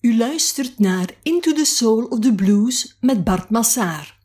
[0.00, 4.16] U luistert naar Into the Soul of the Blues met Bart Massaar.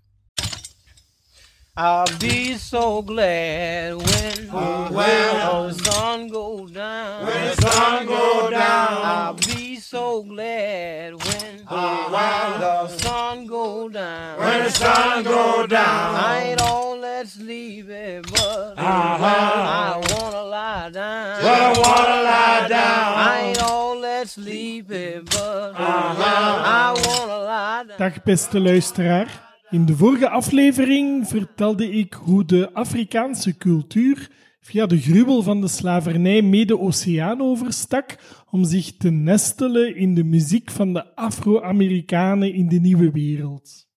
[1.75, 5.67] I'll be so glad when, Oh, well.
[5.69, 7.25] the sun goes down.
[7.25, 9.01] When the sun go down.
[9.03, 12.59] I'll be so glad when Oh, well.
[12.59, 14.37] the sun go down.
[14.37, 16.15] When the sun go down.
[16.15, 19.25] I ain't all that sleepy, but Uh-huh.
[19.25, 21.41] I wanna lie down.
[21.41, 23.13] But I wanna lie down.
[23.17, 23.92] I ain't all
[24.23, 25.73] that sleepy, but.
[25.75, 27.97] I wanna lie down.
[27.97, 29.51] Dag beste luisteraar.
[29.69, 34.29] In de vorige aflevering vertelde ik hoe de Afrikaanse cultuur
[34.61, 38.15] via de gruwel van de slavernij mee de oceaan overstak
[38.49, 43.87] om zich te nestelen in de muziek van de Afro-Amerikanen in de nieuwe wereld.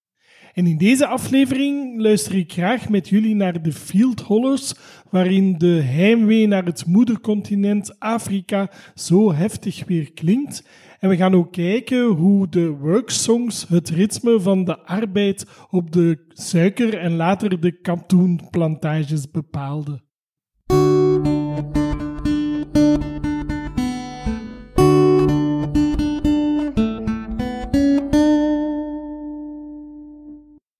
[0.52, 4.74] En in deze aflevering luister ik graag met jullie naar de Field Hollers,
[5.16, 10.68] waarin de heimwee naar het moedercontinent Afrika zo heftig weer klinkt.
[10.98, 16.24] En we gaan ook kijken hoe de worksongs het ritme van de arbeid op de
[16.28, 20.04] suiker- en later de katoenplantages bepaalden.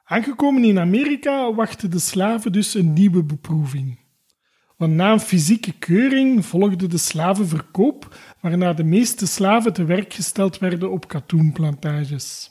[0.05, 4.06] Aangekomen in Amerika wachten de slaven dus een nieuwe beproeving.
[4.77, 10.59] Want na een fysieke keuring volgde de slavenverkoop, waarna de meeste slaven te werk gesteld
[10.59, 12.51] werden op katoenplantages.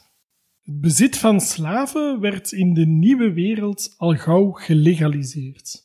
[0.62, 5.84] Het bezit van slaven werd in de nieuwe wereld al gauw gelegaliseerd.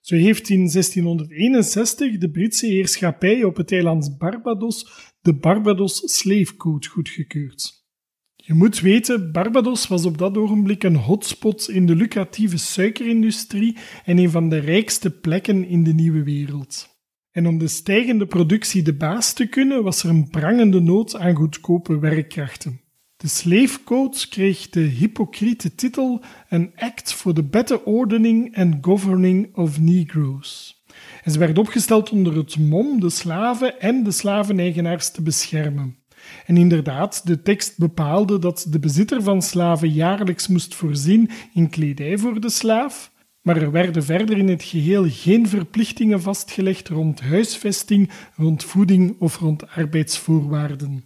[0.00, 6.86] Zo heeft in 1661 de Britse heerschappij op het eiland Barbados de Barbados Slave Code
[6.88, 7.85] goedgekeurd.
[8.46, 14.18] Je moet weten, Barbados was op dat ogenblik een hotspot in de lucratieve suikerindustrie en
[14.18, 16.88] een van de rijkste plekken in de nieuwe wereld.
[17.30, 21.34] En om de stijgende productie de baas te kunnen, was er een prangende nood aan
[21.34, 22.80] goedkope werkkrachten.
[23.16, 29.80] De Slave kreeg de hypocriete titel An Act for the Better Ordering and Governing of
[29.80, 30.82] Negroes.
[31.22, 36.04] En ze werd opgesteld onder het mom de slaven en de slaveneigenaars te beschermen.
[36.46, 42.18] En inderdaad, de tekst bepaalde dat de bezitter van slaven jaarlijks moest voorzien in kledij
[42.18, 48.10] voor de slaaf, maar er werden verder in het geheel geen verplichtingen vastgelegd rond huisvesting,
[48.34, 51.04] rond voeding of rond arbeidsvoorwaarden.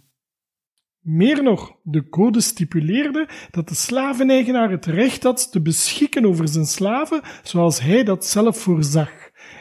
[1.01, 6.65] Meer nog, de code stipuleerde dat de slaveneigenaar het recht had te beschikken over zijn
[6.65, 9.11] slaven zoals hij dat zelf voorzag,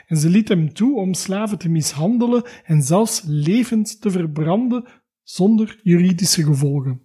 [0.07, 4.85] en ze liet hem toe om slaven te mishandelen en zelfs levend te verbranden
[5.23, 7.03] zonder juridische gevolgen.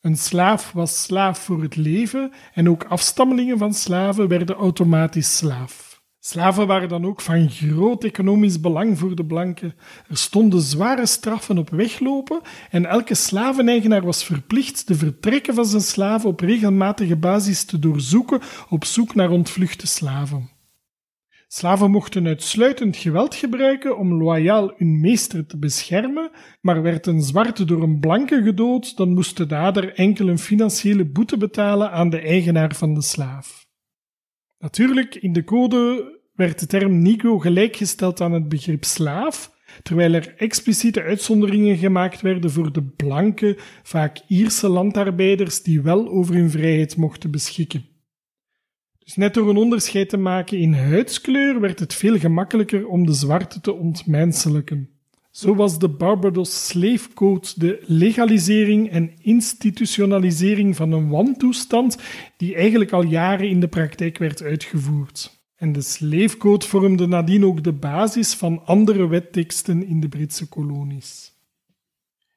[0.00, 5.86] Een slaaf was slaaf voor het leven en ook afstammelingen van slaven werden automatisch slaaf.
[6.20, 9.74] Slaven waren dan ook van groot economisch belang voor de blanken.
[10.08, 12.40] Er stonden zware straffen op weglopen
[12.70, 18.40] en elke slaveneigenaar was verplicht de vertrekken van zijn slaven op regelmatige basis te doorzoeken
[18.68, 20.55] op zoek naar ontvluchte slaven.
[21.48, 26.30] Slaven mochten uitsluitend geweld gebruiken om loyaal hun meester te beschermen,
[26.60, 31.04] maar werd een zwarte door een blanke gedood, dan moest de dader enkel een financiële
[31.04, 33.66] boete betalen aan de eigenaar van de slaaf.
[34.58, 40.34] Natuurlijk, in de code werd de term negro gelijkgesteld aan het begrip slaaf, terwijl er
[40.36, 46.96] expliciete uitzonderingen gemaakt werden voor de blanke, vaak Ierse landarbeiders die wel over hun vrijheid
[46.96, 47.95] mochten beschikken.
[49.06, 53.12] Dus net door een onderscheid te maken in huidskleur werd het veel gemakkelijker om de
[53.12, 54.88] zwarte te ontmenselijken.
[55.30, 61.98] Zo was de Barbados Slave Code de legalisering en institutionalisering van een wantoestand
[62.36, 65.40] die eigenlijk al jaren in de praktijk werd uitgevoerd.
[65.56, 70.48] En de Slave Code vormde nadien ook de basis van andere wetteksten in de Britse
[70.48, 71.32] kolonies.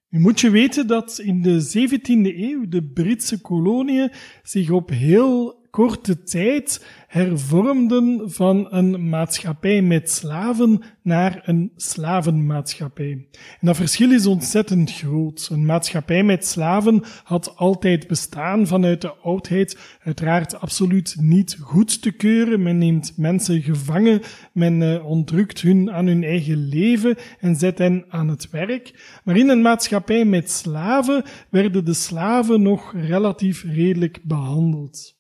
[0.10, 4.12] Nu moet je weten dat in de 17e eeuw de Britse koloniën
[4.44, 13.12] zich op heel korte tijd hervormden van een maatschappij met slaven naar een slavenmaatschappij.
[13.32, 15.50] En dat verschil is ontzettend groot.
[15.52, 22.12] Een maatschappij met slaven had altijd bestaan vanuit de oudheid, uiteraard absoluut niet goed te
[22.12, 22.64] keuren.
[22.64, 24.22] Men neemt mensen gevangen,
[24.54, 29.20] men uh, ontrukt hun aan hun eigen leven en zet hen aan het werk.
[29.24, 35.19] Maar in een maatschappij met slaven werden de slaven nog relatief redelijk behandeld.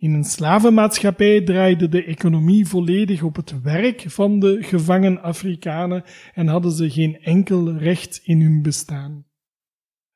[0.00, 6.04] In een slavenmaatschappij draaide de economie volledig op het werk van de gevangen Afrikanen
[6.34, 9.24] en hadden ze geen enkel recht in hun bestaan.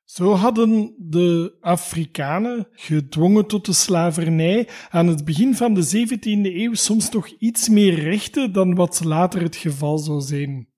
[0.05, 6.75] Zo hadden de Afrikanen, gedwongen tot de slavernij, aan het begin van de 17e eeuw
[6.75, 10.69] soms nog iets meer rechten dan wat later het geval zou zijn.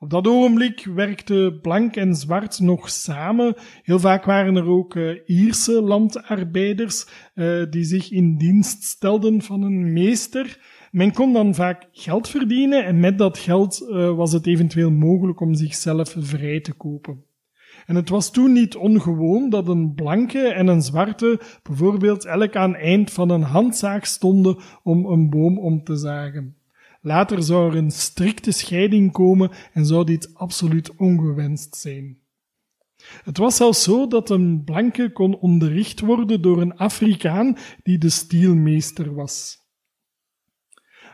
[0.00, 3.54] Op dat ogenblik werkten blank en zwart nog samen.
[3.82, 9.62] Heel vaak waren er ook uh, Ierse landarbeiders uh, die zich in dienst stelden van
[9.62, 10.58] een meester.
[10.90, 15.40] Men kon dan vaak geld verdienen en met dat geld uh, was het eventueel mogelijk
[15.40, 17.24] om zichzelf vrij te kopen.
[17.86, 22.74] En het was toen niet ongewoon dat een blanke en een zwarte bijvoorbeeld elk aan
[22.74, 26.57] eind van een handzaag stonden om een boom om te zagen.
[27.08, 32.18] Later zou er een strikte scheiding komen en zou dit absoluut ongewenst zijn.
[33.24, 38.08] Het was zelfs zo dat een blanke kon onderricht worden door een Afrikaan die de
[38.08, 39.56] stielmeester was.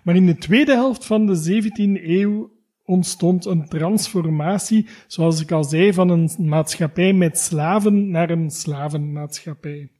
[0.02, 2.50] Maar in de tweede helft van de 17e eeuw
[2.84, 9.93] ontstond een transformatie, zoals ik al zei, van een maatschappij met slaven naar een slavenmaatschappij.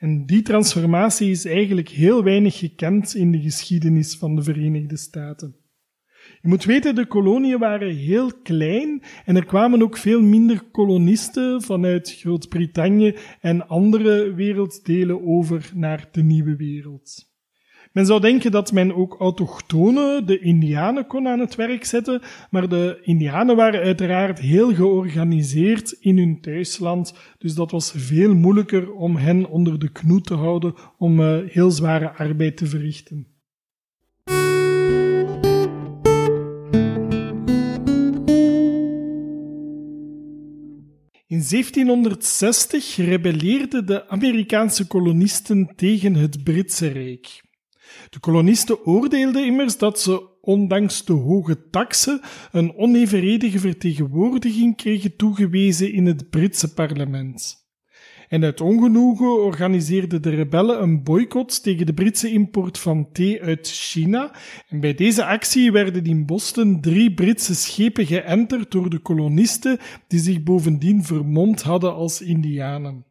[0.00, 5.56] En die transformatie is eigenlijk heel weinig gekend in de geschiedenis van de Verenigde Staten.
[6.40, 11.62] Je moet weten, de koloniën waren heel klein en er kwamen ook veel minder kolonisten
[11.62, 17.29] vanuit Groot-Brittannië en andere werelddelen over naar de nieuwe wereld.
[17.92, 22.68] Men zou denken dat men ook autochtonen, de Indianen, kon aan het werk zetten, maar
[22.68, 29.16] de Indianen waren uiteraard heel georganiseerd in hun thuisland, dus dat was veel moeilijker om
[29.16, 33.26] hen onder de knoe te houden om uh, heel zware arbeid te verrichten.
[41.26, 47.48] In 1760 rebelleerden de Amerikaanse kolonisten tegen het Britse Rijk.
[48.10, 52.20] De kolonisten oordeelden immers dat ze, ondanks de hoge taxen,
[52.52, 57.60] een onevenredige vertegenwoordiging kregen toegewezen in het Britse parlement.
[58.28, 63.68] En uit ongenoegen organiseerden de rebellen een boycott tegen de Britse import van thee uit
[63.68, 64.34] China.
[64.68, 69.78] En bij deze actie werden in Boston drie Britse schepen geënterd door de kolonisten,
[70.08, 73.04] die zich bovendien vermomd hadden als Indianen.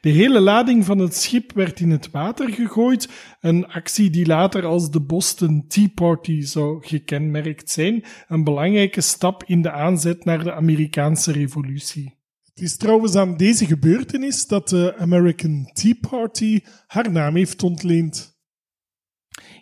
[0.00, 3.08] De hele lading van het schip werd in het water gegooid,
[3.40, 9.44] een actie die later als de Boston Tea Party zou gekenmerkt zijn, een belangrijke stap
[9.46, 12.14] in de aanzet naar de Amerikaanse revolutie.
[12.44, 18.35] Het is trouwens aan deze gebeurtenis dat de American Tea Party haar naam heeft ontleend.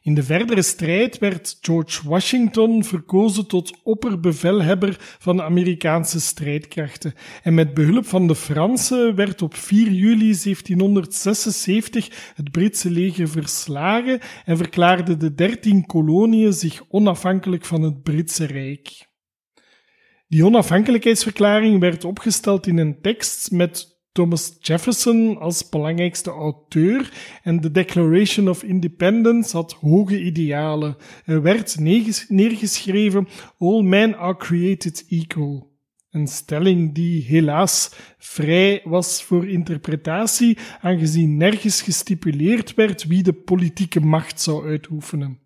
[0.05, 7.15] In de verdere strijd werd George Washington verkozen tot opperbevelhebber van de Amerikaanse strijdkrachten.
[7.43, 14.21] En met behulp van de Fransen werd op 4 juli 1776 het Britse leger verslagen
[14.45, 19.09] en verklaarden de dertien koloniën zich onafhankelijk van het Britse Rijk.
[20.29, 27.13] Die onafhankelijkheidsverklaring werd opgesteld in een tekst met Thomas Jefferson als belangrijkste auteur
[27.43, 30.97] en de Declaration of Independence had hoge idealen.
[31.25, 31.79] Er werd
[32.29, 33.29] neergeschreven
[33.59, 35.73] All men are created equal.
[36.11, 44.01] Een stelling die helaas vrij was voor interpretatie, aangezien nergens gestipuleerd werd wie de politieke
[44.01, 45.44] macht zou uitoefenen.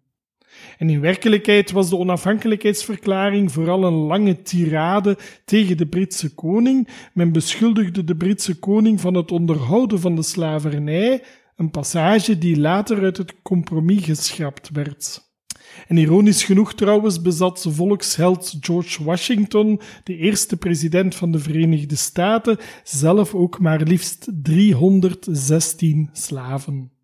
[0.79, 6.89] En in werkelijkheid was de onafhankelijkheidsverklaring vooral een lange tirade tegen de Britse koning.
[7.13, 11.23] Men beschuldigde de Britse koning van het onderhouden van de slavernij,
[11.57, 15.27] een passage die later uit het compromis geschrapt werd.
[15.87, 22.59] En ironisch genoeg trouwens bezat volksheld George Washington, de eerste president van de Verenigde Staten,
[22.85, 26.98] zelf ook maar liefst 316 slaven.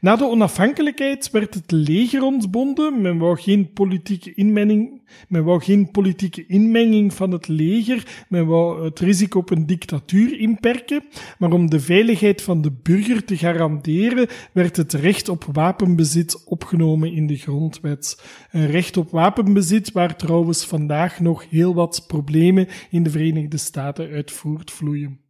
[0.00, 3.00] Na de onafhankelijkheid werd het leger ontbonden.
[3.00, 8.24] Men wou geen politieke inmenging, men wou geen politieke inmenging van het leger.
[8.28, 11.04] Men wou het risico op een dictatuur inperken.
[11.38, 17.12] Maar om de veiligheid van de burger te garanderen, werd het recht op wapenbezit opgenomen
[17.12, 18.22] in de grondwet.
[18.50, 24.10] Een recht op wapenbezit waar trouwens vandaag nog heel wat problemen in de Verenigde Staten
[24.10, 25.25] uit voortvloeien.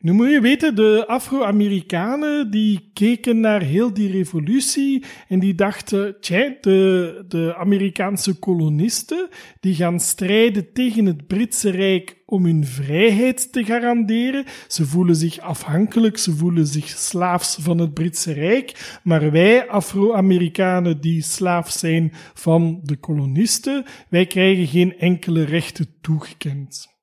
[0.00, 6.20] Nu moet je weten, de Afro-Amerikanen die keken naar heel die revolutie en die dachten,
[6.20, 9.28] tja, de, de Amerikaanse kolonisten
[9.60, 14.44] die gaan strijden tegen het Britse Rijk om hun vrijheid te garanderen.
[14.68, 21.00] Ze voelen zich afhankelijk, ze voelen zich slaafs van het Britse Rijk, maar wij Afro-Amerikanen
[21.00, 26.97] die slaaf zijn van de kolonisten, wij krijgen geen enkele rechten toegekend.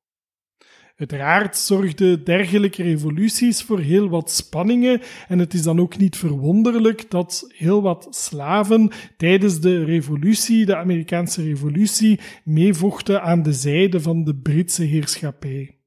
[0.96, 7.12] Uiteraard zorgden dergelijke revoluties voor heel wat spanningen en het is dan ook niet verwonderlijk
[7.12, 14.24] dat heel wat slaven tijdens de revolutie, de Amerikaanse revolutie, meevochten aan de zijde van
[14.24, 15.80] de Britse heerschappij.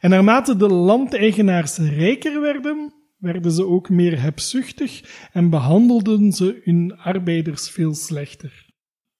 [0.00, 6.96] En naarmate de landeigenaars rijker werden, werden ze ook meer hebzuchtig en behandelden ze hun
[6.96, 8.70] arbeiders veel slechter.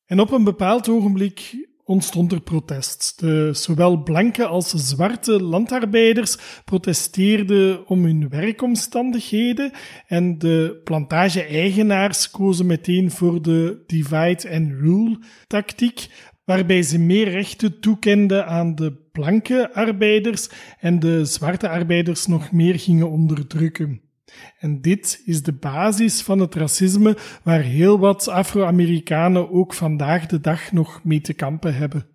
[0.07, 3.21] En op een bepaald ogenblik ontstond er protest.
[3.21, 9.71] De zowel blanke als zwarte landarbeiders protesteerden om hun werkomstandigheden
[10.07, 16.09] en de plantage-eigenaars kozen meteen voor de divide-and-rule tactiek,
[16.45, 20.49] waarbij ze meer rechten toekenden aan de blanke arbeiders
[20.81, 24.12] en de zwarte arbeiders nog meer gingen onderdrukken.
[24.59, 30.41] En dit is de basis van het racisme waar heel wat Afro-Amerikanen ook vandaag de
[30.41, 32.07] dag nog mee te kampen hebben.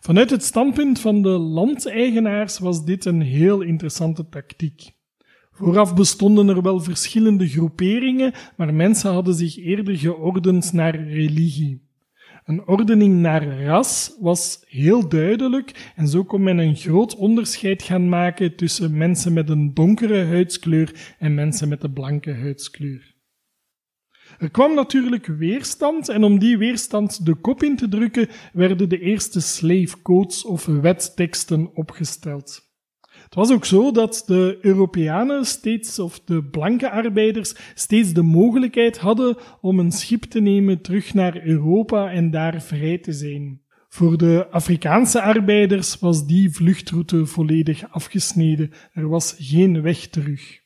[0.00, 4.90] Vanuit het standpunt van de landeigenaars was dit een heel interessante tactiek.
[5.50, 11.90] Vooraf bestonden er wel verschillende groeperingen, maar mensen hadden zich eerder geordend naar religie.
[12.44, 18.08] Een ordening naar ras was heel duidelijk en zo kon men een groot onderscheid gaan
[18.08, 23.14] maken tussen mensen met een donkere huidskleur en mensen met een blanke huidskleur.
[24.38, 29.00] Er kwam natuurlijk weerstand en om die weerstand de kop in te drukken werden de
[29.00, 32.71] eerste slave codes of wetteksten opgesteld.
[33.32, 38.98] Het was ook zo dat de Europeanen steeds, of de blanke arbeiders, steeds de mogelijkheid
[38.98, 43.60] hadden om een schip te nemen terug naar Europa en daar vrij te zijn.
[43.88, 48.70] Voor de Afrikaanse arbeiders was die vluchtroute volledig afgesneden.
[48.92, 50.61] Er was geen weg terug.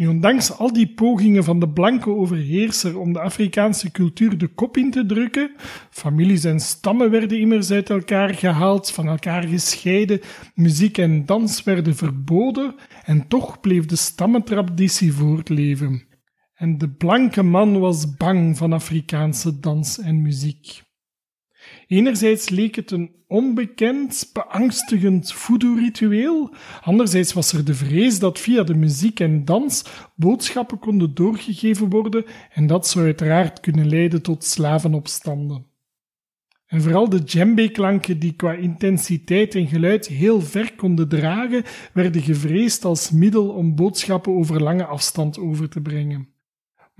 [0.00, 4.76] Nu, ondanks al die pogingen van de blanke overheerser om de Afrikaanse cultuur de kop
[4.76, 5.50] in te drukken,
[5.90, 10.20] families en stammen werden immers uit elkaar gehaald, van elkaar gescheiden,
[10.54, 16.06] muziek en dans werden verboden, en toch bleef de stammentraditie voortleven.
[16.54, 20.82] En de blanke man was bang van Afrikaanse dans en muziek.
[21.90, 26.54] Enerzijds leek het een onbekend, beangstigend voodoo-ritueel.
[26.82, 29.84] Anderzijds was er de vrees dat via de muziek en dans
[30.16, 35.66] boodschappen konden doorgegeven worden en dat zou uiteraard kunnen leiden tot slavenopstanden.
[36.66, 42.84] En vooral de djembe-klanken die qua intensiteit en geluid heel ver konden dragen, werden gevreesd
[42.84, 46.28] als middel om boodschappen over lange afstand over te brengen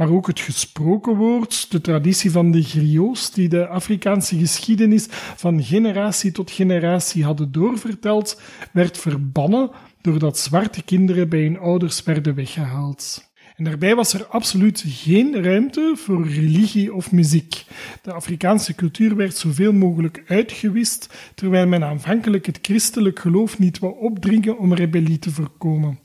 [0.00, 5.62] maar ook het gesproken woord, de traditie van de griots, die de Afrikaanse geschiedenis van
[5.62, 8.40] generatie tot generatie hadden doorverteld,
[8.73, 13.30] werd verbannen doordat zwarte kinderen bij hun ouders werden weggehaald.
[13.57, 17.64] En daarbij was er absoluut geen ruimte voor religie of muziek.
[18.02, 23.99] De Afrikaanse cultuur werd zoveel mogelijk uitgewist, terwijl men aanvankelijk het christelijk geloof niet wou
[23.99, 25.99] opdringen om rebellie te voorkomen.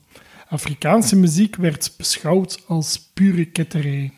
[0.50, 4.12] Afrikaanse muziek werd beschouwd als pure ketterij.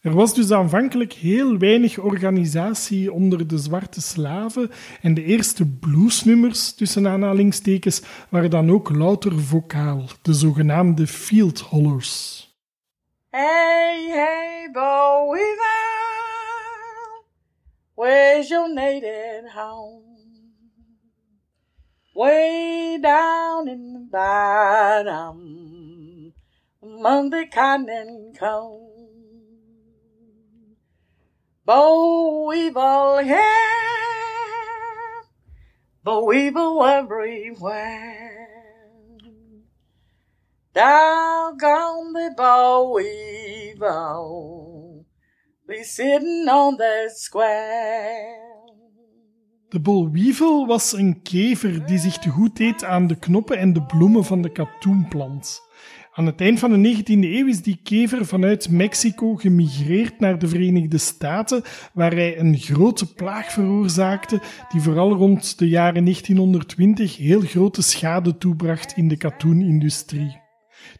[0.00, 6.74] Er was dus aanvankelijk heel weinig organisatie onder de zwarte slaven en de eerste bluesnummers,
[6.74, 12.48] tussen aanhalingstekens, waren dan ook louter vocaal, de zogenaamde field hollers.
[13.30, 15.56] Hey, hey, Bowie,
[18.00, 20.04] Where's your native home?
[22.14, 25.36] Way down in the bottom
[26.82, 28.88] among the cotton cones.
[31.66, 33.36] Bow weevil here,
[36.02, 38.48] boll weevil everywhere.
[40.72, 44.69] Doggone the boll weevil
[45.70, 48.48] we sitting on the square.
[49.68, 53.82] De bolwievel was een kever die zich te goed deed aan de knoppen en de
[53.82, 55.62] bloemen van de katoenplant.
[56.12, 60.48] Aan het eind van de 19e eeuw is die kever vanuit Mexico gemigreerd naar de
[60.48, 61.62] Verenigde Staten,
[61.92, 68.38] waar hij een grote plaag veroorzaakte die vooral rond de jaren 1920 heel grote schade
[68.38, 70.39] toebracht in de katoenindustrie.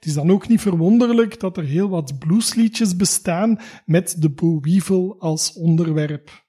[0.01, 5.17] Het is dan ook niet verwonderlijk dat er heel wat bluesliedjes bestaan met de boerwievel
[5.19, 6.45] als onderwerp.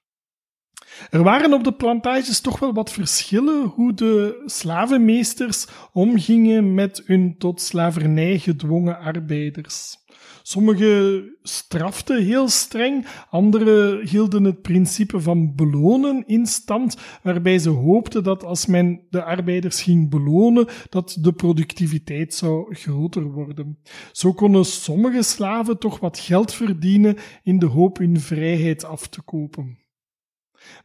[1.10, 7.38] Er waren op de plantages toch wel wat verschillen hoe de slavenmeesters omgingen met hun
[7.38, 10.01] tot slavernij gedwongen arbeiders.
[10.42, 18.22] Sommigen straften heel streng, anderen hielden het principe van belonen in stand, waarbij ze hoopten
[18.22, 23.78] dat als men de arbeiders ging belonen, dat de productiviteit zou groter worden.
[24.12, 29.22] Zo konden sommige slaven toch wat geld verdienen in de hoop hun vrijheid af te
[29.22, 29.81] kopen.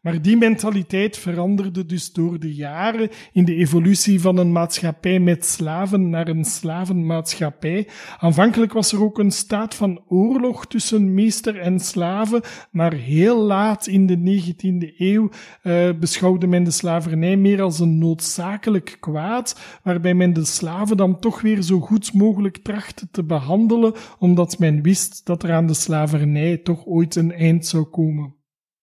[0.01, 5.45] Maar die mentaliteit veranderde dus door de jaren in de evolutie van een maatschappij met
[5.45, 7.87] slaven naar een slavenmaatschappij.
[8.17, 12.41] Aanvankelijk was er ook een staat van oorlog tussen meester en slaven,
[12.71, 15.29] maar heel laat in de 19e eeuw
[15.63, 21.19] uh, beschouwde men de slavernij meer als een noodzakelijk kwaad, waarbij men de slaven dan
[21.19, 25.73] toch weer zo goed mogelijk trachtte te behandelen, omdat men wist dat er aan de
[25.73, 28.36] slavernij toch ooit een eind zou komen.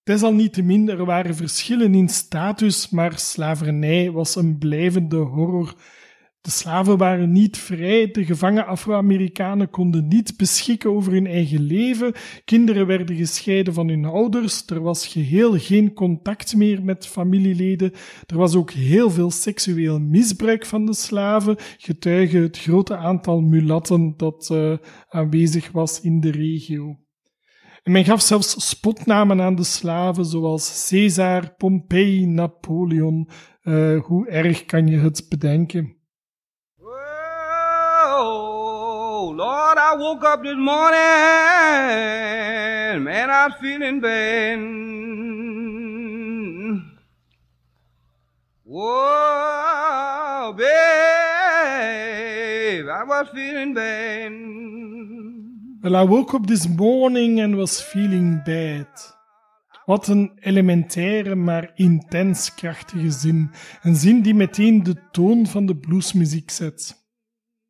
[0.05, 5.75] Desalniettemin, er waren verschillen in status, maar slavernij was een blijvende horror.
[6.41, 12.13] De slaven waren niet vrij, de gevangen Afro-Amerikanen konden niet beschikken over hun eigen leven,
[12.43, 17.91] kinderen werden gescheiden van hun ouders, er was geheel geen contact meer met familieleden,
[18.25, 24.13] er was ook heel veel seksueel misbruik van de slaven, getuige het grote aantal mulatten
[24.17, 24.77] dat uh,
[25.09, 27.04] aanwezig was in de regio.
[27.85, 33.29] En men gaf zelfs spotnamen aan de slaven, zoals Caesar, Pompei, Napoleon.
[33.63, 35.97] Uh, hoe erg kan je het bedenken?
[38.07, 41.03] Oh, Lord, I woke up this morning,
[43.03, 44.59] man, I was feeling bad.
[48.63, 50.65] Whoa, babe,
[52.89, 54.31] I was feeling bad.
[55.85, 59.17] Well, I woke up this morning and was feeling bad.
[59.85, 63.49] Wat een elementaire, maar intens krachtige zin.
[63.81, 67.05] Een zin die meteen de toon van de bluesmuziek zet.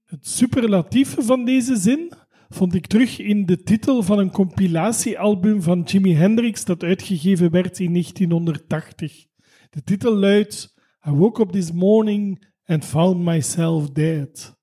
[0.06, 2.12] Het superlatieve van deze zin
[2.50, 7.80] vond ik terug in de titel van een compilatiealbum van Jimi Hendrix dat uitgegeven werd
[7.80, 9.26] in 1980.
[9.70, 10.74] De titel luidt
[11.08, 14.55] I woke up this morning and found myself dead.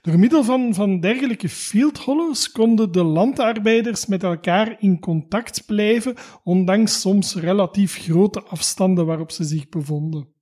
[0.00, 6.14] Door middel van, van dergelijke field hollows konden de landarbeiders met elkaar in contact blijven,
[6.42, 10.32] ondanks soms relatief grote afstanden waarop ze zich bevonden.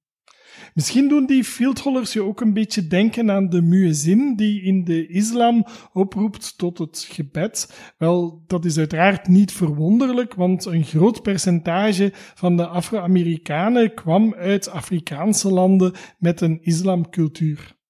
[0.74, 5.06] Misschien doen die fieldhollers je ook een beetje denken aan de muezzin die in de
[5.06, 7.92] islam oproept tot het gebed.
[7.98, 14.68] Wel, dat is uiteraard niet verwonderlijk, want een groot percentage van de Afro-Amerikanen kwam uit
[14.68, 17.80] Afrikaanse landen met een islamcultuur.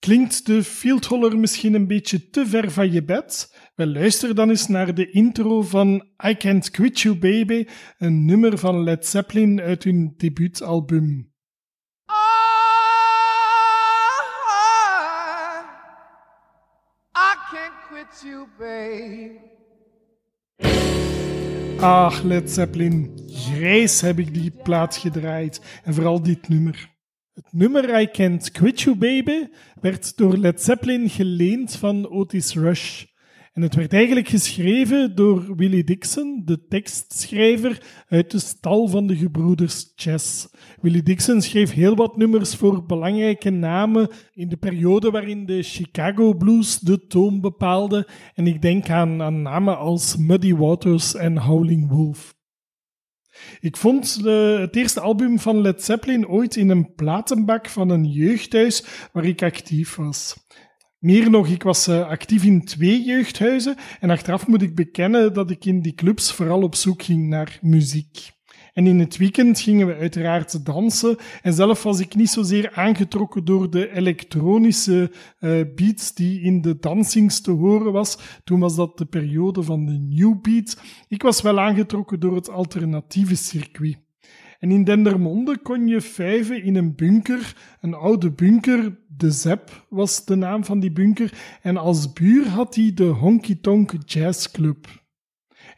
[0.00, 3.56] Klinkt de fieldholler misschien een beetje te ver van je bed?
[3.74, 7.66] Wel, luister dan eens naar de intro van I Can't Quit You Baby,
[7.98, 11.32] een nummer van Led Zeppelin uit hun debuutalbum.
[21.80, 26.98] Ach, Led Zeppelin, grijs heb ik die plaat gedraaid en vooral dit nummer.
[27.40, 29.46] Het nummer I Can't Quit You Baby
[29.80, 33.04] werd door Led Zeppelin geleend van Otis Rush.
[33.52, 39.16] En het werd eigenlijk geschreven door Willie Dixon, de tekstschrijver uit de stal van de
[39.16, 40.48] gebroeders Chess.
[40.80, 46.34] Willie Dixon schreef heel wat nummers voor belangrijke namen in de periode waarin de Chicago
[46.34, 48.08] Blues de toon bepaalde.
[48.34, 52.38] En ik denk aan, aan namen als Muddy Waters en Howling Wolf.
[53.60, 58.04] Ik vond de, het eerste album van Led Zeppelin ooit in een platenbak van een
[58.04, 60.36] jeugdhuis waar ik actief was.
[60.98, 65.50] Meer nog, ik was uh, actief in twee jeugdhuizen en achteraf moet ik bekennen dat
[65.50, 68.30] ik in die clubs vooral op zoek ging naar muziek.
[68.80, 71.16] En in het weekend gingen we uiteraard dansen.
[71.42, 76.78] En zelf was ik niet zozeer aangetrokken door de elektronische uh, beats die in de
[76.78, 78.18] dansings te horen was.
[78.44, 80.80] Toen was dat de periode van de new beat.
[81.08, 83.98] Ik was wel aangetrokken door het alternatieve circuit.
[84.58, 88.98] En in Dendermonde kon je vijven in een bunker, een oude bunker.
[89.16, 91.58] De Zep was de naam van die bunker.
[91.62, 94.99] En als buur had hij de Honky Tonk Jazz Club.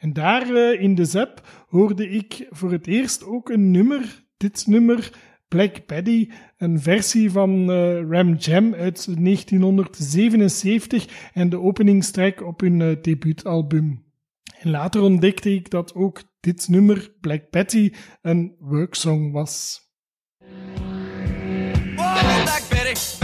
[0.03, 4.67] En daar uh, in de Zep hoorde ik voor het eerst ook een nummer, dit
[4.67, 5.13] nummer,
[5.49, 12.81] Black Betty, een versie van uh, Ram Jam uit 1977 en de openingstrek op hun
[12.81, 14.05] uh, debuutalbum.
[14.59, 19.81] En later ontdekte ik dat ook dit nummer, Black Betty, een worksong was.
[22.71, 23.22] Betty,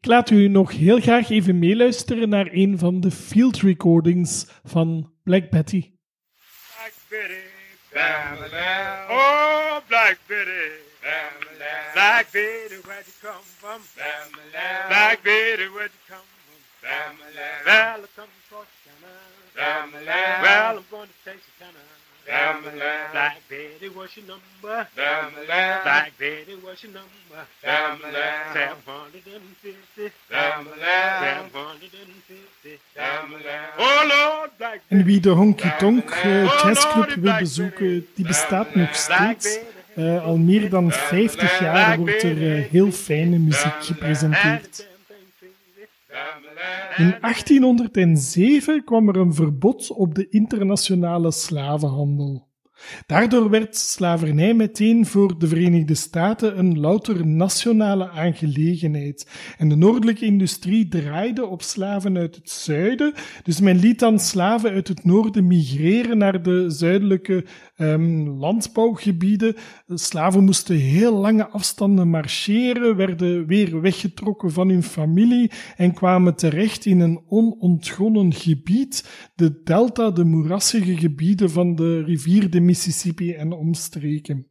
[0.00, 5.12] Ik laat u nog heel graag even meeluisteren naar een van de field recordings van
[5.24, 5.90] Black Betty.
[6.76, 7.42] Black Betty,
[7.92, 9.10] bam, lam.
[9.10, 10.68] Oh, Black Betty,
[11.02, 11.32] bam.
[11.92, 13.80] Black Betty, where'd you come from?
[13.96, 14.30] Bam.
[14.88, 16.26] Black Betty, where'd you come
[16.80, 17.16] from?
[17.64, 20.42] Well, I come from Corsicana.
[20.42, 21.87] Well, I'm going to Texarkana.
[22.28, 23.12] Bamalam.
[23.12, 24.86] Black Betty, what's your number?
[24.96, 25.82] Bamalam.
[25.82, 27.40] Black Betty, what's your number?
[27.64, 28.52] Bamalam.
[28.52, 30.06] Seven hundred and fifty.
[30.30, 31.20] Bamalam.
[31.24, 32.72] Seven hundred and fifty.
[32.96, 33.66] Bamalam.
[33.78, 35.70] Oh Lord, Black En wie de Honky.
[35.78, 39.58] Tonk eh, Oh, Jazzclub wil bezoeken, die bestaat nog steeds.
[39.94, 44.86] Eh, al meer dan 50 jaar wordt er eh, heel fijne muziek gepresenteerd.
[46.98, 52.48] In 1807 kwam er een verbod op de internationale slavenhandel.
[53.06, 59.28] Daardoor werd slavernij meteen voor de Verenigde Staten een louter nationale aangelegenheid.
[59.58, 64.70] En de noordelijke industrie draaide op slaven uit het zuiden, dus men liet dan slaven
[64.70, 67.44] uit het noorden migreren naar de zuidelijke
[67.78, 69.54] ehm, landbouwgebieden.
[69.86, 76.34] De slaven moesten heel lange afstanden marcheren, werden weer weggetrokken van hun familie en kwamen
[76.34, 83.32] terecht in een onontgonnen gebied, de delta, de moerassige gebieden van de rivier de Mississippi
[83.32, 84.46] en omstreken.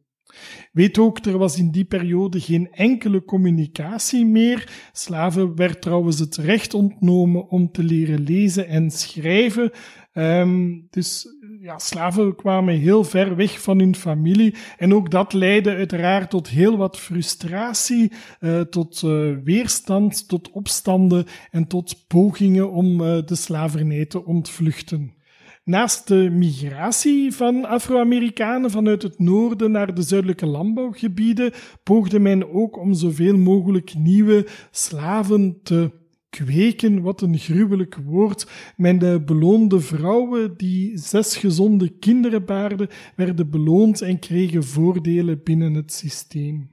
[0.72, 4.88] Weet ook, er was in die periode geen enkele communicatie meer.
[4.92, 9.70] Slaven werd trouwens het recht ontnomen om te leren lezen en schrijven.
[10.12, 11.26] Ehm, dus
[11.60, 14.54] ja, slaven kwamen heel ver weg van hun familie.
[14.76, 21.26] En ook dat leidde uiteraard tot heel wat frustratie, eh, tot eh, weerstand, tot opstanden
[21.50, 25.16] en tot pogingen om eh, de slavernij te ontvluchten.
[25.64, 32.78] Naast de migratie van Afro-Amerikanen vanuit het noorden naar de zuidelijke landbouwgebieden poogde men ook
[32.78, 35.97] om zoveel mogelijk nieuwe slaven te
[36.30, 38.46] kweken, wat een gruwelijk woord.
[38.76, 45.74] Men eh, beloonde vrouwen die zes gezonde kinderen baarden, werden beloond en kregen voordelen binnen
[45.74, 46.70] het systeem.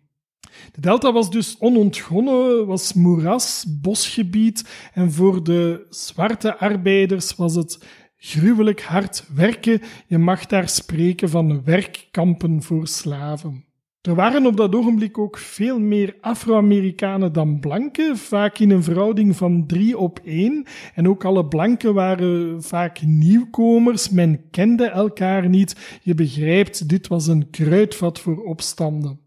[0.72, 7.86] De delta was dus onontgonnen, was moeras, bosgebied en voor de zwarte arbeiders was het
[8.18, 9.82] gruwelijk hard werken.
[10.08, 13.66] Je mag daar spreken van werkkampen voor slaven.
[14.06, 19.36] Er waren op dat ogenblik ook veel meer Afro-Amerikanen dan blanken, vaak in een verhouding
[19.36, 20.66] van drie op één.
[20.94, 26.00] En ook alle blanken waren vaak nieuwkomers, men kende elkaar niet.
[26.02, 29.25] Je begrijpt, dit was een kruidvat voor opstanden.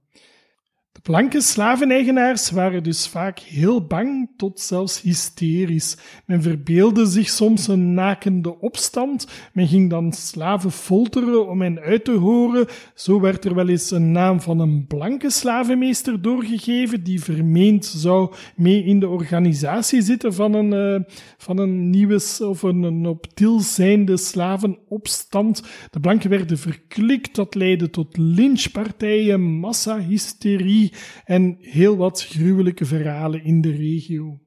[1.02, 5.96] Blanke slaveneigenaars waren dus vaak heel bang tot zelfs hysterisch.
[6.26, 9.26] Men verbeelde zich soms een nakende opstand.
[9.52, 12.66] Men ging dan slaven folteren om hen uit te horen.
[12.94, 18.34] Zo werd er wel eens een naam van een blanke slavenmeester doorgegeven die vermeend zou
[18.56, 23.26] mee in de organisatie zitten van een, eh, van een nieuwe of een, een op
[23.34, 25.62] til zijnde slavenopstand.
[25.90, 30.88] De blanken werden verklikt, dat leidde tot lynchpartijen, massahysterie
[31.24, 34.40] en heel wat gruwelijke verhalen in de regio.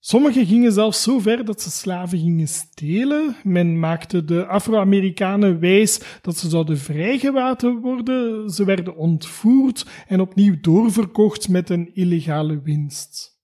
[0.00, 3.36] Sommigen gingen zelfs zo ver dat ze slaven gingen stelen.
[3.42, 8.50] Men maakte de Afro-Amerikanen wijs dat ze zouden vrijgelaten worden.
[8.50, 13.36] Ze werden ontvoerd en opnieuw doorverkocht met een illegale winst.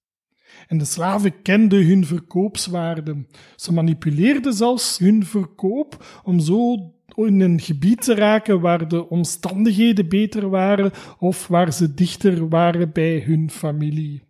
[0.66, 3.26] En de slaven kenden hun verkoopswaarde.
[3.56, 6.76] Ze manipuleerden zelfs hun verkoop om zo
[7.16, 12.92] in een gebied te raken waar de omstandigheden beter waren of waar ze dichter waren
[12.92, 14.22] bij hun familie.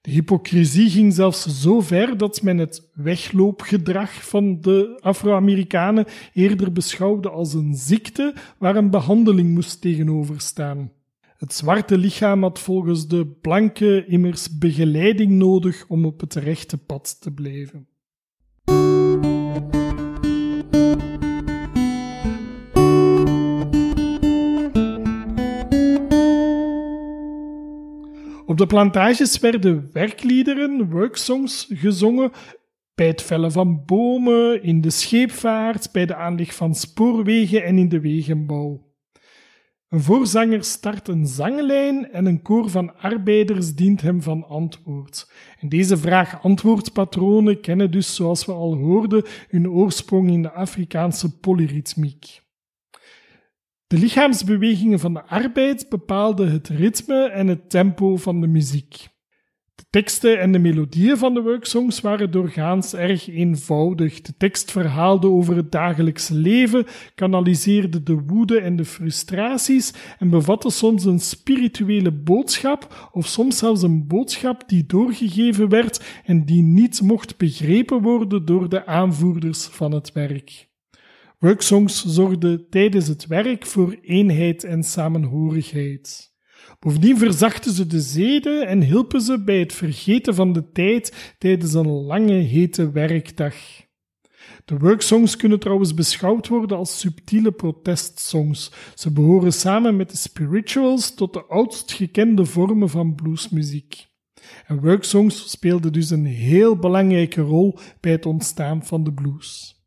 [0.00, 7.30] De hypocrisie ging zelfs zo ver dat men het wegloopgedrag van de Afro-Amerikanen eerder beschouwde
[7.30, 10.92] als een ziekte waar een behandeling moest tegenover staan.
[11.36, 17.20] Het zwarte lichaam had volgens de blanke immers begeleiding nodig om op het rechte pad
[17.20, 17.88] te blijven.
[28.60, 32.32] De plantages werden werkliederen, worksongs, gezongen
[32.94, 37.88] bij het vellen van bomen, in de scheepvaart, bij de aanleg van spoorwegen en in
[37.88, 38.88] de wegenbouw.
[39.88, 45.32] Een voorzanger start een zanglijn en een koor van arbeiders dient hem van antwoord.
[45.60, 52.40] Deze vraag-antwoordpatronen kennen dus, zoals we al hoorden, hun oorsprong in de Afrikaanse polyritmiek.
[53.90, 59.08] De lichaamsbewegingen van de arbeid bepaalden het ritme en het tempo van de muziek.
[59.74, 64.20] De teksten en de melodieën van de worksongs waren doorgaans erg eenvoudig.
[64.20, 70.70] De tekst verhaalde over het dagelijkse leven, kanaliseerde de woede en de frustraties en bevatte
[70.70, 77.00] soms een spirituele boodschap of soms zelfs een boodschap die doorgegeven werd en die niet
[77.02, 80.69] mocht begrepen worden door de aanvoerders van het werk.
[81.40, 86.32] Worksongs zorgden tijdens het werk voor eenheid en samenhorigheid.
[86.78, 91.72] Bovendien verzachten ze de zeden en hielpen ze bij het vergeten van de tijd tijdens
[91.72, 93.54] een lange hete werkdag.
[94.64, 98.72] De worksongs kunnen trouwens beschouwd worden als subtiele protestsongs.
[98.94, 104.06] Ze behoren samen met de spirituals tot de oudst gekende vormen van bluesmuziek.
[104.66, 109.79] En worksongs speelden dus een heel belangrijke rol bij het ontstaan van de blues.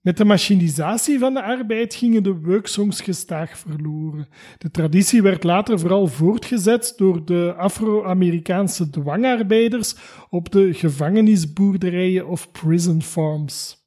[0.00, 4.28] Met de machinisatie van de arbeid gingen de worksongs gestaag verloren.
[4.58, 9.94] De traditie werd later vooral voortgezet door de Afro-Amerikaanse dwangarbeiders
[10.30, 13.77] op de gevangenisboerderijen of prison farms.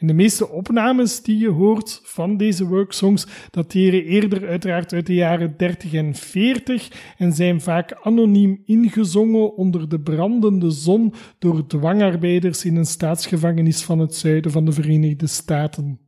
[0.00, 5.54] De meeste opnames die je hoort van deze worksongs dateren eerder uiteraard uit de jaren
[5.56, 12.76] 30 en 40 en zijn vaak anoniem ingezongen onder de brandende zon door dwangarbeiders in
[12.76, 15.98] een staatsgevangenis van het zuiden van de Verenigde Staten.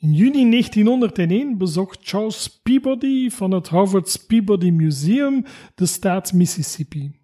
[0.00, 5.44] In juni 1901 bezocht Charles Peabody van het Harvard Peabody Museum
[5.74, 7.17] de staat Mississippi.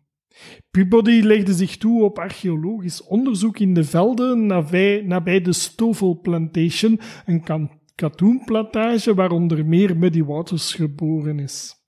[0.71, 4.47] Peabody legde zich toe op archeologisch onderzoek in de velden
[5.07, 11.83] nabij, de Stovall Plantation, een katoenplantage waar onder meer Muddy Waters geboren is.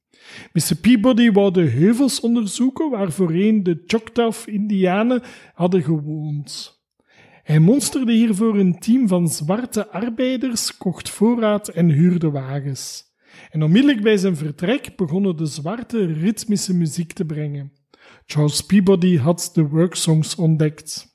[0.52, 0.76] Mr.
[0.80, 5.22] Peabody wou de heuvels onderzoeken waar voorheen de Choctaw-Indianen
[5.54, 6.74] hadden gewoond.
[7.42, 13.04] Hij monsterde hiervoor een team van zwarte arbeiders, kocht voorraad en huurde wagens.
[13.50, 17.72] En onmiddellijk bij zijn vertrek begonnen de zwarte ritmische muziek te brengen.
[18.26, 21.14] Charles Peabody had de worksongs ontdekt.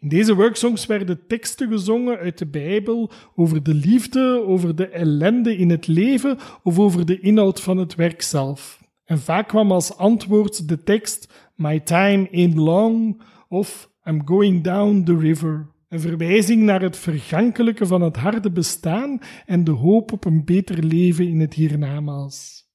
[0.00, 5.56] In deze worksongs werden teksten gezongen uit de Bijbel over de liefde, over de ellende
[5.56, 8.84] in het leven of over de inhoud van het werk zelf.
[9.04, 15.02] En vaak kwam als antwoord de tekst My time ain't long of I'm going down
[15.02, 15.74] the river.
[15.88, 20.84] Een verwijzing naar het vergankelijke van het harde bestaan en de hoop op een beter
[20.84, 22.65] leven in het hiernamaals.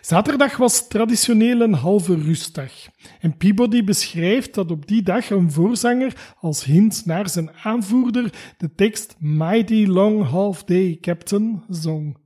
[0.00, 2.72] Zaterdag was traditioneel een halve rustdag.
[3.20, 8.74] En Peabody beschrijft dat op die dag een voorzanger als hint naar zijn aanvoerder de
[8.74, 12.16] tekst Mighty Long Half Day Captain zong.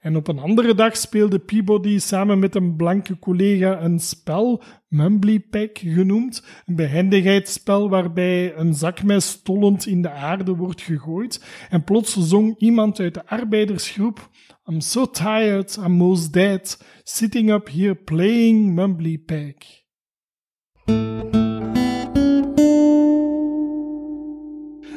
[0.00, 5.40] En op een andere dag speelde Peabody samen met een blanke collega een spel, Mumbly
[5.40, 11.44] Pack genoemd, een behendigheidsspel waarbij een zakmes stollend in de aarde wordt gegooid.
[11.70, 14.28] En plots zong iemand uit de arbeidersgroep
[14.70, 19.64] I'm so tired, I'm most dead, sitting up here playing Mumbly Pack.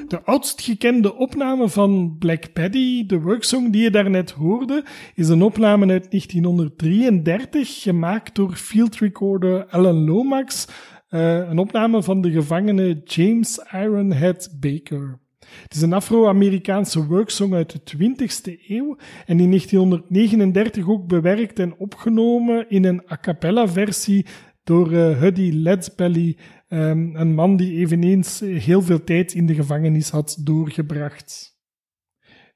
[0.07, 4.83] De oudst gekende opname van Black Paddy, de worksong die je daarnet hoorde,
[5.15, 10.67] is een opname uit 1933, gemaakt door field recorder Alan Lomax,
[11.09, 15.20] uh, een opname van de gevangene James Ironhead Baker.
[15.63, 21.75] Het is een Afro-Amerikaanse worksong uit de 20e eeuw en in 1939 ook bewerkt en
[21.77, 24.25] opgenomen in een a cappella versie
[24.63, 26.37] door uh, Huddy Ledsbelly,
[26.69, 31.59] um, een man die eveneens heel veel tijd in de gevangenis had doorgebracht.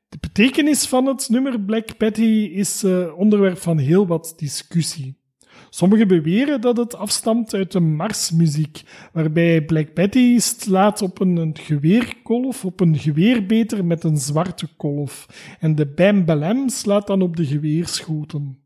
[0.10, 5.24] De betekenis van het nummer Black Patty is uh, onderwerp van heel wat discussie.
[5.76, 8.84] Sommigen beweren dat het afstamt uit de marsmuziek,
[9.14, 15.28] waarbij Black Betty slaat op een geweerkolf, op een geweerbeter met een zwarte kolf,
[15.60, 18.58] en de Bam Balam slaat dan op de geweerschoten.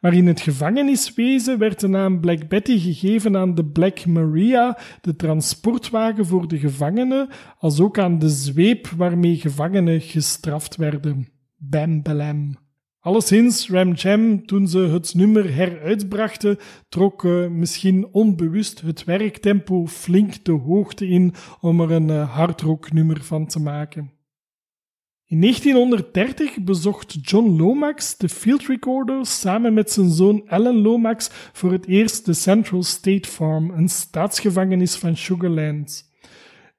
[0.00, 5.16] Maar in het gevangeniswezen werd de naam Black Betty gegeven aan de Black Maria, de
[5.16, 11.28] transportwagen voor de gevangenen, als ook aan de zweep waarmee gevangenen gestraft werden.
[11.56, 12.65] Bam Balam.
[13.06, 20.44] Alleszins, Ram Jam, toen ze het nummer heruitbrachten, trok uh, misschien onbewust het werktempo flink
[20.44, 24.12] de hoogte in om er een uh, hardrocknummer van te maken.
[25.26, 31.72] In 1930 bezocht John Lomax de field recorder samen met zijn zoon Alan Lomax voor
[31.72, 36.10] het eerst de Central State Farm, een staatsgevangenis van Sugarland.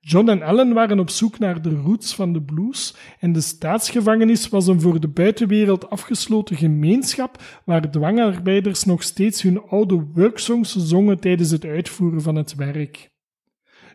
[0.10, 4.50] John en Ellen waren op zoek naar de roots van de blues en de staatsgevangenis
[4.50, 11.20] was een voor de buitenwereld afgesloten gemeenschap waar dwangarbeiders nog steeds hun oude worksongs zongen
[11.20, 13.10] tijdens het uitvoeren van het werk.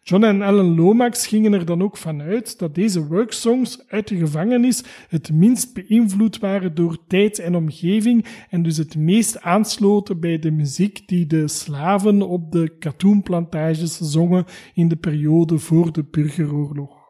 [0.04, 4.82] John en Ellen Lomax gingen er dan ook vanuit dat deze worksongs uit de gevangenis
[5.08, 10.50] het minst beïnvloed waren door tijd en omgeving en dus het meest aansloten bij de
[10.50, 17.00] muziek die de slaven op de katoenplantages zongen in de periode voor de burgeroorlog.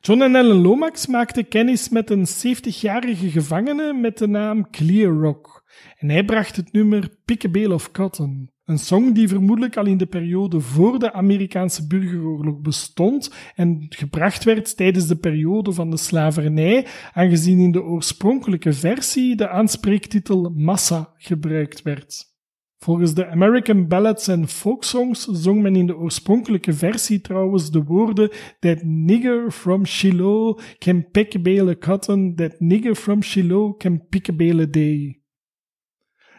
[0.00, 5.64] John en Ellen Lomax maakten kennis met een 70-jarige gevangene met de naam Clear Rock
[5.98, 8.53] en hij bracht het nummer Pick a Bale of Cotton.
[8.64, 14.44] Een song die vermoedelijk al in de periode voor de Amerikaanse burgeroorlog bestond en gebracht
[14.44, 21.12] werd tijdens de periode van de slavernij, aangezien in de oorspronkelijke versie de aanspreektitel Massa
[21.16, 22.32] gebruikt werd.
[22.78, 28.30] Volgens de American Ballads and Folksongs zong men in de oorspronkelijke versie trouwens de woorden
[28.58, 34.28] That nigger from Shiloh can pick a bale cotton, that nigger from Shiloh can pick
[34.28, 35.23] a bale day.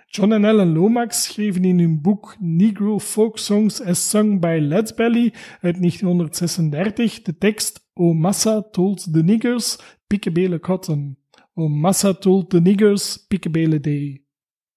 [0.05, 4.59] John en Ellen Lomax schreven in hun boek Negro Folk Songs as Sung by
[4.95, 11.17] Belly uit 1936 de tekst O Massa told the niggers, of cotton.
[11.53, 14.25] O Massa told the niggers, of day.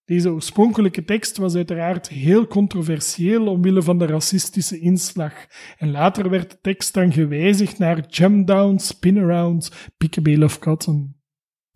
[0.04, 5.32] Deze oorspronkelijke tekst was uiteraard heel controversieel omwille van de racistische inslag.
[5.78, 9.88] En later werd de tekst dan gewijzigd naar Jump Down, Spin Around,
[10.22, 11.17] Bale of Cotton.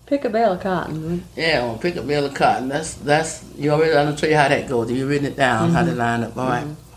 [0.06, 1.24] Pick a bale of cotton.
[1.36, 2.68] Yeah, well, pick a bale of cotton.
[2.68, 3.92] That's that's you already.
[3.96, 4.90] I'm gonna tell you how that goes.
[4.90, 5.98] You written it down, how to mm-hmm.
[5.98, 6.36] line up.
[6.36, 6.64] All right.
[6.64, 6.91] Mm-hmm.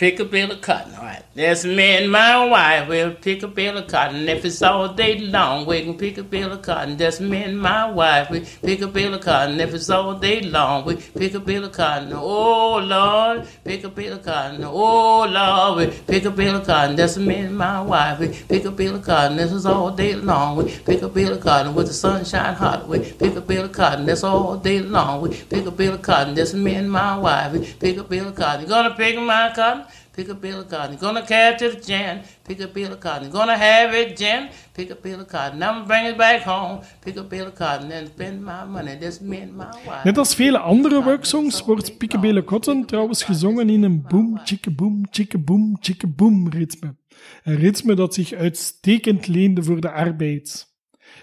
[0.00, 1.22] Pick a bale of cotton, all right.
[1.34, 4.26] There's me and my wife, we'll pick a bale of cotton.
[4.30, 6.96] If it's all day long, we can pick a bale of cotton.
[6.96, 9.60] There's me and my wife, we pick a bale of cotton.
[9.60, 12.14] If it's all day long, we pick a bale of cotton.
[12.14, 14.64] Oh Lord, pick a bale of cotton.
[14.64, 16.96] Oh Lord, we pick a bale of cotton.
[16.96, 19.36] There's me and my wife, we pick a bale of cotton.
[19.36, 21.74] This is all day long, we pick a bale of cotton.
[21.74, 24.06] With the sunshine hot, we pick a bale of cotton.
[24.06, 26.32] That's all day long, we pick a bale of cotton.
[26.32, 28.62] There's me and my wife, we pick a bale of cotton.
[28.62, 29.89] You gonna pick my cotton?
[30.12, 30.96] Pick a bill of cotton.
[30.96, 32.22] Gonna carry it gin.
[32.44, 33.30] Pick a bill of cotton.
[33.30, 34.48] Gonna have it, gin.
[34.72, 35.62] Pick a bill of cotton.
[35.62, 36.80] I'm bring it back home.
[37.00, 38.98] Pick a bill of cotton and spend my money.
[38.98, 40.04] That's me and my wife.
[40.04, 45.06] Net als vele andere worksongs wordt Pickabele Cotton trouwens gezongen in een boom, chicka boom,
[45.10, 46.94] chicka boom, chicka boom ritme.
[47.42, 50.69] Een ritme dat zich uitstekend leende voor de arbeid.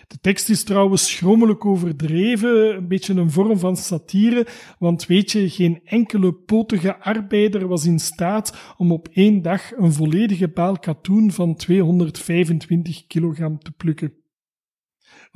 [0.07, 4.47] De tekst is trouwens schrommelijk overdreven, een beetje een vorm van satire,
[4.79, 9.93] want weet je, geen enkele potige arbeider was in staat om op één dag een
[9.93, 14.13] volledige baal katoen van 225 kilogram te plukken.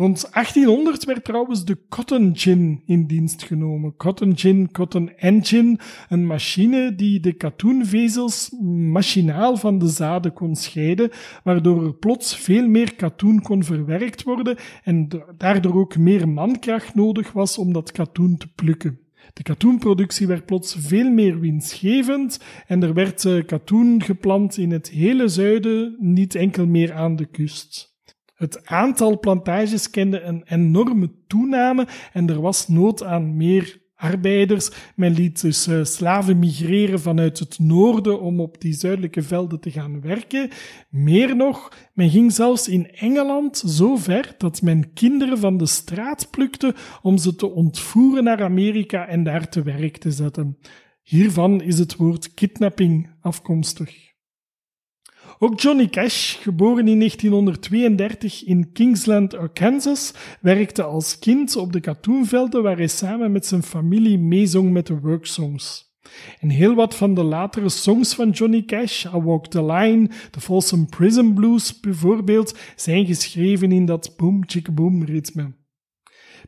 [0.01, 3.95] Rond 1800 werd trouwens de cotton gin in dienst genomen.
[3.95, 5.77] Cotton gin, cotton engine,
[6.09, 8.51] een machine die de katoenvezels
[8.91, 11.09] machinaal van de zaden kon scheiden,
[11.43, 17.31] waardoor er plots veel meer katoen kon verwerkt worden en daardoor ook meer mankracht nodig
[17.31, 18.99] was om dat katoen te plukken.
[19.33, 24.89] De katoenproductie werd plots veel meer winstgevend en er werd eh, katoen geplant in het
[24.89, 27.90] hele zuiden, niet enkel meer aan de kust.
[28.41, 34.71] Het aantal plantages kende een enorme toename en er was nood aan meer arbeiders.
[34.95, 39.71] Men liet dus uh, slaven migreren vanuit het noorden om op die zuidelijke velden te
[39.71, 40.49] gaan werken.
[40.89, 46.27] Meer nog, men ging zelfs in Engeland zo ver dat men kinderen van de straat
[46.31, 50.57] plukte om ze te ontvoeren naar Amerika en daar te werk te zetten.
[51.03, 54.10] Hiervan is het woord kidnapping afkomstig.
[55.43, 62.63] Ook Johnny Cash, geboren in 1932 in Kingsland, Arkansas, werkte als kind op de katoenvelden
[62.63, 65.95] waar hij samen met zijn familie meezong met de worksongs.
[66.39, 70.41] En heel wat van de latere songs van Johnny Cash, I Walk the Line, The
[70.41, 75.60] Folsom Prison Blues bijvoorbeeld, zijn geschreven in dat boom chicka boom ritme.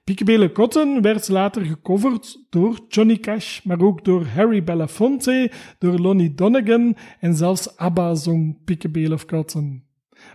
[0.03, 6.33] Picabelle Cotton werd later gecoverd door Johnny Cash, maar ook door Harry Belafonte, door Lonnie
[6.33, 9.83] Donegan en zelfs ABBA zong Picabelle of Cotton.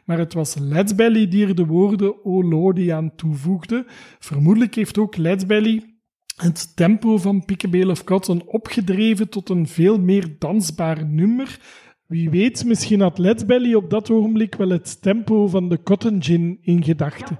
[0.04, 3.87] Maar het was Led Belly die er de woorden Oh Lordy aan toevoegde.
[4.18, 5.98] Vermoedelijk heeft ook Led Belly
[6.37, 11.61] het tempo van Picabelle of Cotton opgedreven tot een veel meer dansbaar nummer,
[12.09, 16.23] wie weet, misschien had Led Belly op dat ogenblik wel het tempo van de Cotton
[16.23, 17.38] Gin in gedachten.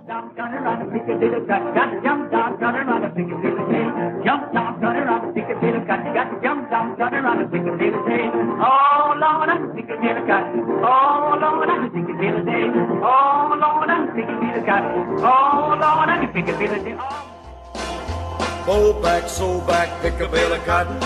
[18.69, 21.01] Pull back, so back, pick a bale of cotton.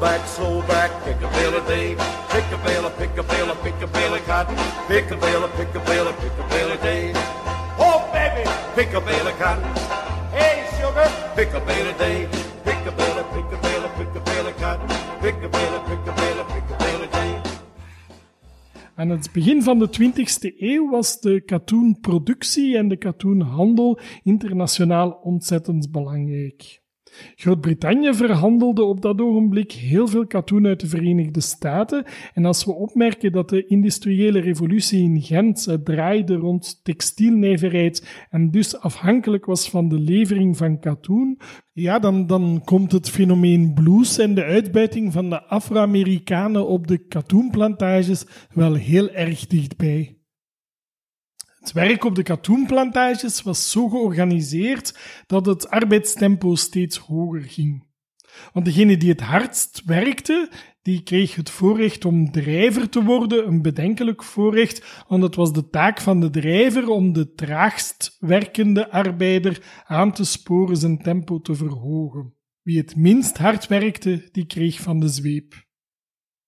[0.00, 1.94] Back, so back, pick a bale of day.
[2.30, 4.56] Pick a bale pick a bale pick a bale of cotton.
[4.88, 7.12] Pick a bale pick a bale pick a bale day.
[7.78, 8.42] Oh, baby,
[8.74, 9.38] pick a bale of.
[10.32, 12.26] Hey, sugar, pick a bale of day.
[12.64, 15.22] Pick a bale pick a bale pick a bale of.
[15.22, 17.40] Pick a bale pick a bale pick a bale day.
[18.96, 25.92] Aan het begin van de 20e eeuw was de katoenproductie en de katoenhandel internationaal ontzettend
[25.92, 26.84] belangrijk.
[27.34, 32.04] Groot-Brittannië verhandelde op dat ogenblik heel veel katoen uit de Verenigde Staten.
[32.34, 38.80] En als we opmerken dat de industriële revolutie in Gent draaide rond textielnijverheid en dus
[38.80, 41.38] afhankelijk was van de levering van katoen,
[41.72, 46.98] ja, dan, dan komt het fenomeen blues en de uitbuiting van de Afro-Amerikanen op de
[46.98, 50.15] katoenplantages wel heel erg dichtbij.
[51.66, 57.84] Het werk op de katoenplantages was zo georganiseerd dat het arbeidstempo steeds hoger ging.
[58.52, 60.50] Want degene die het hardst werkte,
[60.82, 65.68] die kreeg het voorrecht om drijver te worden, een bedenkelijk voorrecht, want het was de
[65.68, 71.54] taak van de drijver om de traagst werkende arbeider aan te sporen zijn tempo te
[71.54, 72.34] verhogen.
[72.62, 75.65] Wie het minst hard werkte, die kreeg van de zweep.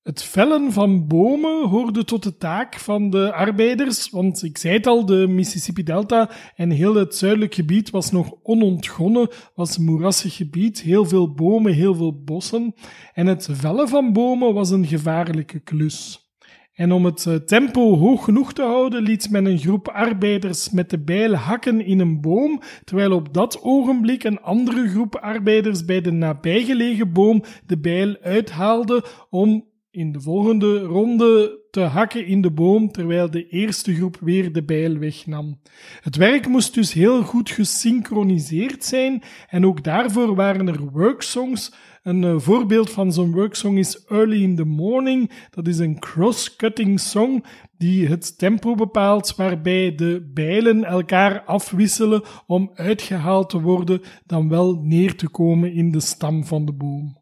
[0.09, 4.87] Het vellen van bomen hoorde tot de taak van de arbeiders, want ik zei het
[4.87, 10.37] al, de Mississippi Delta en heel het zuidelijk gebied was nog onontgonnen, was een moerassig
[10.37, 12.75] gebied, heel veel bomen, heel veel bossen.
[13.13, 16.29] En het vellen van bomen was een gevaarlijke klus.
[16.73, 20.91] En om het eh, tempo hoog genoeg te houden, liet men een groep arbeiders met
[20.91, 26.01] de bijl hakken in een boom, terwijl op dat ogenblik een andere groep arbeiders bij
[26.01, 29.68] de nabijgelegen boom de bijl uithaalde om
[29.99, 34.65] in de volgende ronde te hakken in de boom, terwijl de eerste groep weer de
[34.65, 35.61] bijl wegnam.
[36.01, 41.73] Het werk moest dus heel goed gesynchroniseerd zijn en ook daarvoor waren er worksongs.
[42.03, 45.31] Een uh, voorbeeld van zo'n worksong is Early in the Morning.
[45.51, 47.45] Dat is een cross-cutting song
[47.79, 54.81] die het tempo bepaalt waarbij de bijlen elkaar afwisselen om uitgehaald te worden, dan wel
[54.83, 57.17] neer te komen in de stam van de boom.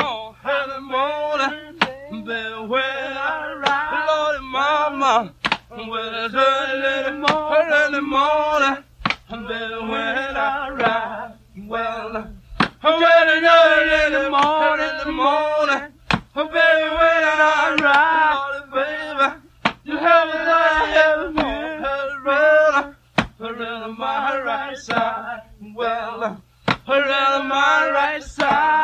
[0.00, 1.78] More in morning
[2.26, 4.06] than when I ride.
[4.08, 5.32] Lordy mama,
[5.70, 8.84] when it's early in the morning, early in the morning
[9.30, 11.32] than when I ride.
[11.66, 15.92] Well, when it's early in the morning, in the morning,
[16.34, 19.28] baby, when I ride, Lordy, baby,
[19.84, 21.42] you have me there, have me
[22.24, 22.94] around,
[23.40, 25.42] around my right side.
[25.74, 26.42] Well,
[26.88, 28.79] around my right side,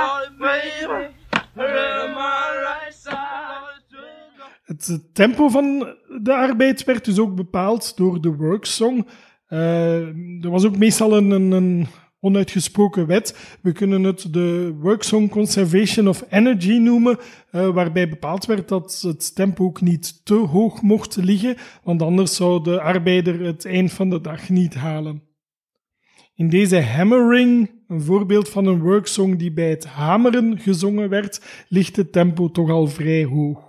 [4.64, 9.07] Het tempo van de arbeid werd dus ook bepaald door de worksong.
[9.48, 11.86] Uh, er was ook meestal een, een, een,
[12.20, 13.59] onuitgesproken wet.
[13.62, 17.18] We kunnen het de Worksong Conservation of Energy noemen,
[17.52, 22.36] uh, waarbij bepaald werd dat het tempo ook niet te hoog mocht liggen, want anders
[22.36, 25.22] zou de arbeider het eind van de dag niet halen.
[26.34, 31.97] In deze hammering, een voorbeeld van een worksong die bij het hameren gezongen werd, ligt
[31.97, 33.66] het tempo toch al vrij hoog.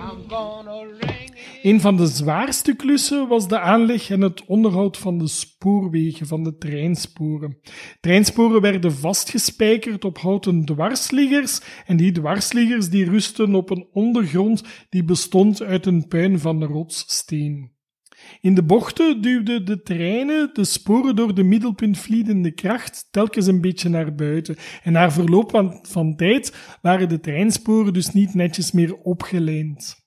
[0.00, 1.06] I'm gonna ring
[1.62, 6.42] Een van de zwaarste klussen was de aanleg en het onderhoud van de spoorwegen, van
[6.42, 7.58] de treinsporen.
[8.00, 15.04] Treinsporen werden vastgespijkerd op houten dwarsliggers en die dwarsliggers die rusten op een ondergrond die
[15.04, 17.75] bestond uit een puin van rotssteen.
[18.40, 23.88] In de bochten duwden de treinen de sporen door de middelpuntvliedende kracht telkens een beetje
[23.88, 24.56] naar buiten.
[24.82, 30.04] En na verloop van, van tijd waren de treinsporen dus niet netjes meer opgelijnd.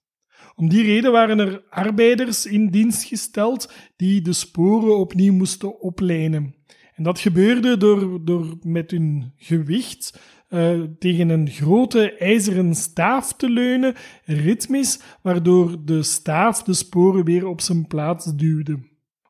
[0.55, 6.55] Om die reden waren er arbeiders in dienst gesteld die de sporen opnieuw moesten oplijnen.
[6.95, 10.19] En dat gebeurde door, door met hun gewicht
[10.49, 13.95] uh, tegen een grote ijzeren staaf te leunen,
[14.25, 18.79] ritmisch, waardoor de staaf de sporen weer op zijn plaats duwde.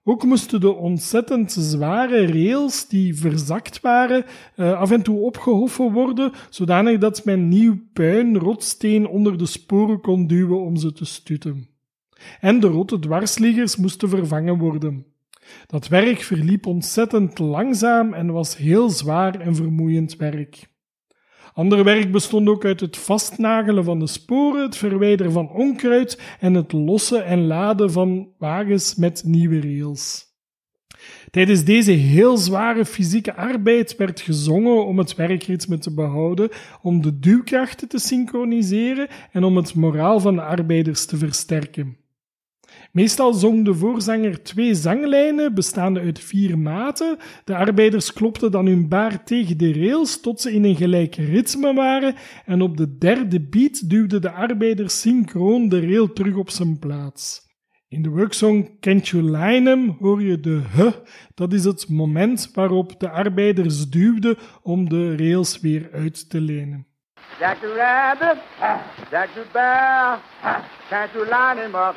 [0.03, 6.32] Ook moesten de ontzettend zware rails die verzakt waren uh, af en toe opgehoffen worden,
[6.49, 11.67] zodanig dat men nieuw puin, rotsteen onder de sporen kon duwen om ze te stutten.
[12.39, 15.05] En de rotte dwarsliggers moesten vervangen worden.
[15.67, 20.68] Dat werk verliep ontzettend langzaam en was heel zwaar en vermoeiend werk.
[21.60, 26.53] Ander werk bestond ook uit het vastnagelen van de sporen, het verwijderen van onkruid en
[26.53, 30.26] het lossen en laden van wagens met nieuwe rails.
[31.32, 36.49] Tijdens deze heel zware fysieke arbeid werd gezongen om het werkritme te behouden,
[36.82, 41.97] om de duwkrachten te synchroniseren en om het moraal van de arbeiders te versterken.
[42.92, 47.18] Meestal zong de voorzanger twee zanglijnen, bestaande uit vier maten.
[47.44, 51.74] De arbeiders klopten dan hun baar tegen de rails tot ze in een gelijk ritme
[51.74, 52.16] waren
[52.46, 57.48] en op de derde beat duwde de arbeider synchroon de rail terug op zijn plaats.
[57.88, 60.90] In de worksong Can't You Line hoor je de h.
[61.36, 66.89] Dat is het moment waarop de arbeiders duwden om de rails weer uit te lenen.
[67.40, 68.38] The rabbit,
[69.12, 70.22] the bear,
[70.90, 71.96] can't you line him up?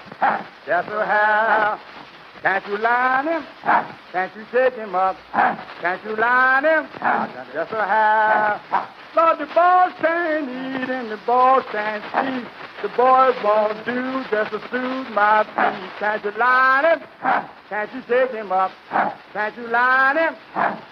[0.65, 1.81] Just so how?
[2.43, 3.45] Can't you line him?
[4.13, 5.17] Can't you take him up?
[5.81, 6.87] Can't you line him?
[7.53, 8.61] Just so how?
[9.17, 12.47] Lord, the boys can't eat and the boys can't sleep.
[12.83, 15.91] The boys won't do just to soothe my feet.
[16.01, 17.01] Can't you line him?
[17.69, 18.73] Can't you take him up?
[19.33, 20.35] Can't you line him?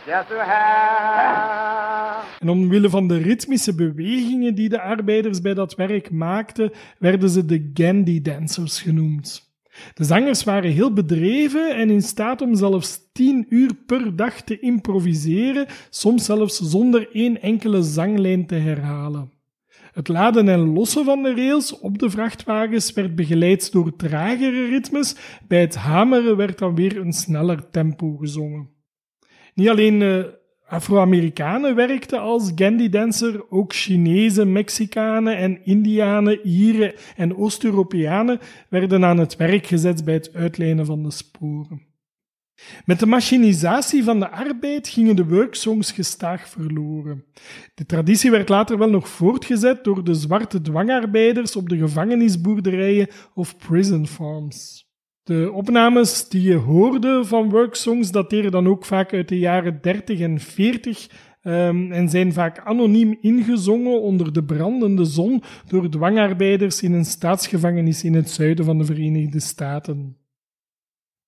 [0.07, 2.23] Just how?
[2.39, 7.45] En omwille van de ritmische bewegingen die de arbeiders bij dat werk maakten, werden ze
[7.45, 9.53] de Gandhi Dancers genoemd.
[9.95, 14.59] De zangers waren heel bedreven en in staat om zelfs tien uur per dag te
[14.59, 19.39] improviseren, soms zelfs zonder één enkele zanglijn te herhalen.
[19.93, 25.17] Het laden en lossen van de rails op de vrachtwagens werd begeleid door tragere ritmes,
[25.49, 28.69] bij het hameren werd dan weer een sneller tempo gezongen.
[29.55, 30.25] Niet alleen eh,
[30.67, 38.39] Afro-Amerikanen werkten als Gandhi-dancer, ook Chinezen, Mexicanen en Indianen, Ieren en Oost-Europeanen
[38.69, 41.90] werden aan het werk gezet bij het uitlijnen van de sporen.
[42.85, 47.25] Met de machinisatie van de arbeid gingen de worksongs gestaag verloren.
[47.75, 53.57] De traditie werd later wel nog voortgezet door de zwarte dwangarbeiders op de gevangenisboerderijen of
[53.57, 54.89] prison farms.
[55.23, 60.21] De opnames die je hoorde van worksongs dateren dan ook vaak uit de jaren 30
[60.21, 61.09] en 40
[61.43, 68.05] ehm, en zijn vaak anoniem ingezongen onder de brandende zon door dwangarbeiders in een staatsgevangenis
[68.05, 70.20] in het zuiden van de Verenigde Staten.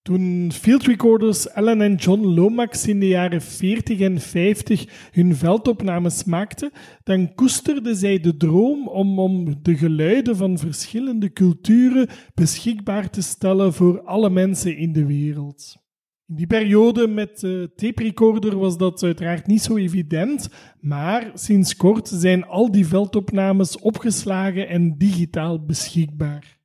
[0.02, 6.24] Toen field recorders Ellen en John Lomax in de jaren 40 en 50 hun veldopnames
[6.24, 6.70] maakten,
[7.04, 13.72] dan koesterden zij de droom om, om de geluiden van verschillende culturen beschikbaar te stellen
[13.72, 15.76] voor alle mensen in de wereld.
[16.26, 20.48] In die periode met de tape recorder was dat uiteraard niet zo evident,
[20.80, 26.61] maar sinds kort zijn al die veldopnames opgeslagen en digitaal beschikbaar.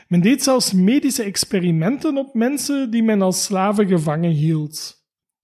[0.08, 5.01] Men deed zelfs medische experimenten op mensen die men als slaven gevangen hield.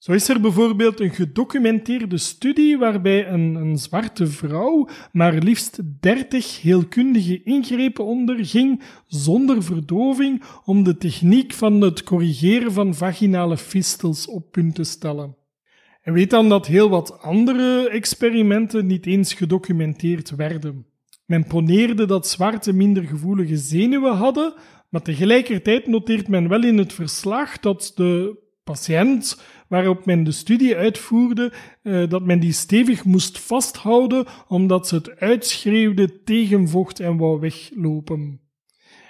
[0.09, 6.62] Zo is er bijvoorbeeld een gedocumenteerde studie waarbij een, een zwarte vrouw maar liefst 30
[6.62, 14.50] heelkundige ingrepen onderging zonder verdoving om de techniek van het corrigeren van vaginale fistels op
[14.50, 15.36] punt te stellen.
[16.02, 20.86] En weet dan dat heel wat andere experimenten niet eens gedocumenteerd werden.
[21.26, 24.54] Men poneerde dat zwarte minder gevoelige zenuwen hadden,
[24.88, 30.76] maar tegelijkertijd noteert men wel in het verslag dat de patiënt waarop men de studie
[30.76, 31.52] uitvoerde,
[31.82, 37.40] uh, dat men die stevig moest vasthouden omdat ze het uitschreeuwde tegen vocht en wou
[37.40, 38.40] weglopen.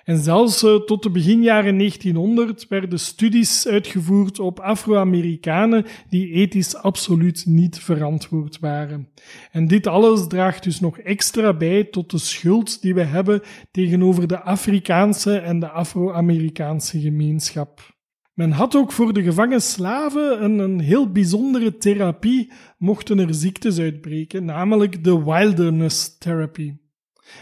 [0.08, 7.46] En zelfs uh, tot de beginjaren 1900 werden studies uitgevoerd op Afro-Amerikanen die ethisch absoluut
[7.46, 9.08] niet verantwoord waren.
[9.52, 14.26] En dit alles draagt dus nog extra bij tot de schuld die we hebben tegenover
[14.26, 17.97] de Afrikaanse en de Afro-Amerikaanse gemeenschap.
[18.38, 23.78] Men had ook voor de gevangen slaven een, een heel bijzondere therapie, mochten er ziektes
[23.78, 26.74] uitbreken, namelijk de wilderness therapy.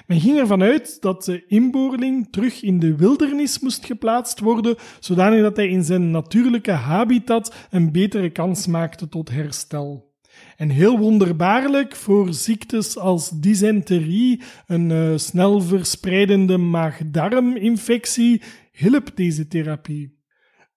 [0.06, 5.42] Men ging ervan uit dat de inboorling terug in de wildernis moest geplaatst worden, zodanig
[5.42, 10.14] dat hij in zijn natuurlijke habitat een betere kans maakte tot herstel.
[10.56, 18.42] En heel wonderbaarlijk voor ziektes als dysenterie, een uh, snel verspreidende maag-darminfectie,
[18.72, 20.15] hielp deze therapie.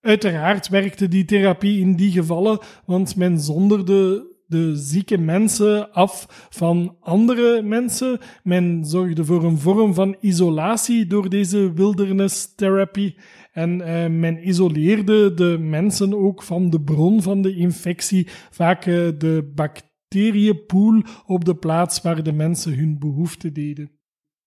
[0.02, 6.95] Uiteraard werkte die therapie in die gevallen, want men zonderde de zieke mensen af van
[7.00, 8.20] andere mensen.
[8.43, 13.14] Men zorgde voor een vorm van isolatie door deze wilderness therapy.
[13.52, 18.93] En eh, men isoleerde de mensen ook van de bron van de infectie, vaak eh,
[19.18, 23.91] de bacteriënpoel op de plaats waar de mensen hun behoefte deden.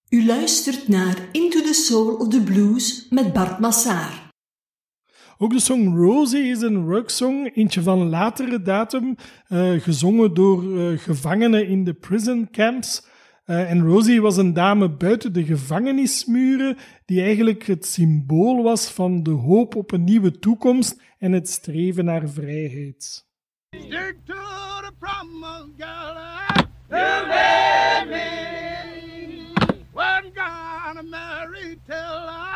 [0.08, 4.31] U luistert naar Into the Soul of the Blues met Bart Massaar.
[5.42, 9.16] Ook de song Rosie is een worksong, eentje van latere datum,
[9.48, 13.06] eh, gezongen door eh, gevangenen in de prison camps.
[13.44, 19.22] Eh, en Rosie was een dame buiten de gevangenismuren, die eigenlijk het symbool was van
[19.22, 23.26] de hoop op een nieuwe toekomst en het streven naar vrijheid.
[23.70, 24.34] Stick to
[24.82, 24.92] the
[30.34, 32.51] gonna marry till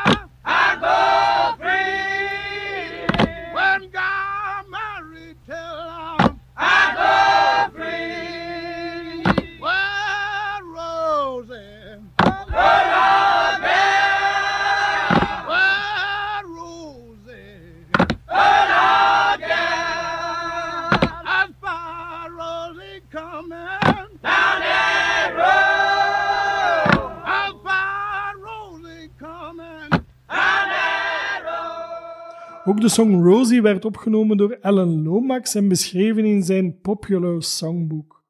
[32.86, 38.22] de song Rosie werd opgenomen door Alan Lomax en beschreven in zijn Popular Songbook.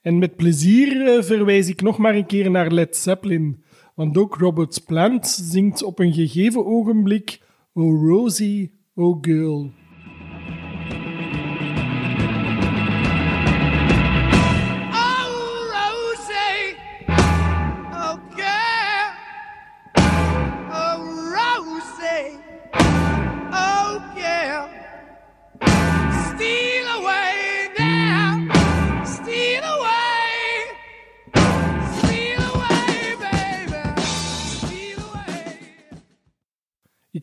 [0.00, 3.62] En met plezier eh, verwijs ik nog maar een keer naar Led Zeppelin,
[3.94, 7.40] want ook Robert Plant zingt op een gegeven ogenblik
[7.72, 9.70] Oh Rosie, oh girl.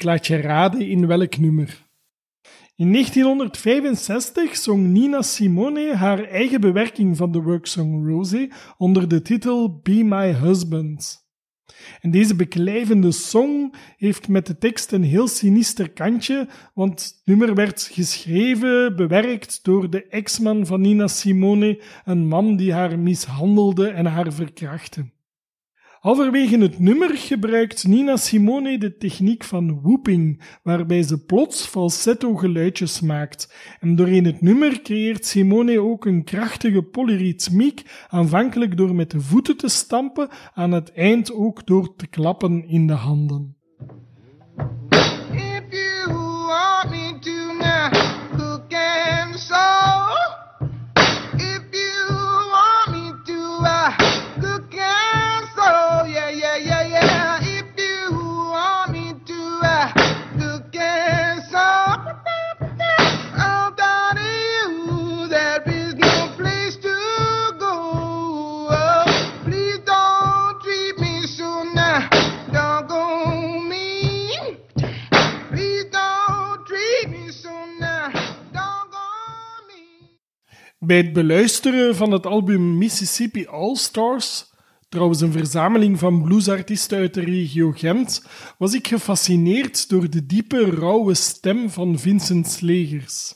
[0.06, 1.84] Laat je raden in welk nummer.
[2.76, 9.80] In 1965 zong Nina Simone haar eigen bewerking van de worksong Rosie onder de titel
[9.84, 11.24] Be My Husband.
[12.02, 17.56] En deze beklijvende song heeft met de tekst een heel sinister kantje, want het nummer
[17.56, 24.06] werd geschreven, bewerkt door de ex-man van Nina Simone, een man die haar mishandelde en
[24.06, 25.14] haar verkrachtte.
[26.06, 33.02] Halverwege het nummer gebruikt Nina Simone de techniek van whooping, waarbij ze plots falsetto geluidjes
[33.02, 33.54] maakt.
[33.80, 39.58] En doorheen het nummer creëert Simone ook een krachtige polyritmiek, aanvankelijk door met de voeten
[39.58, 43.56] te stampen, aan het eind ook door te klappen in de handen.
[80.86, 84.46] Bij het beluisteren van het album Mississippi All Stars,
[84.90, 88.26] trouwens een verzameling van bluesartiesten uit de regio Gent,
[88.58, 93.34] was ik gefascineerd door de diepe, rauwe stem van Vincent Slegers.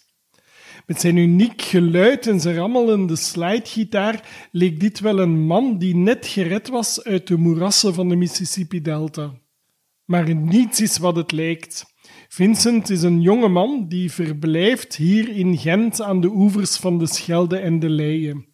[0.85, 6.27] Met zijn uniek geluid en zijn rammelende slidegitaar leek dit wel een man die net
[6.27, 9.33] gered was uit de moerassen van de Mississippi-delta.
[10.05, 11.85] Maar niets is wat het lijkt.
[12.31, 17.07] Vincent is een jonge man die verblijft hier in Gent aan de oevers van de
[17.07, 18.47] Schelde en de Leie.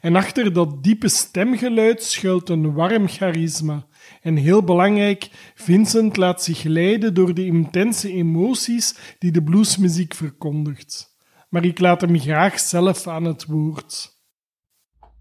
[0.00, 3.86] En achter dat diepe stemgeluid schuilt een warm charisma.
[4.22, 11.16] En heel belangrijk, Vincent laat zich leiden door de intense emoties die de bluesmuziek verkondigt.
[11.48, 14.16] Maar ik laat hem graag zelf aan het woord.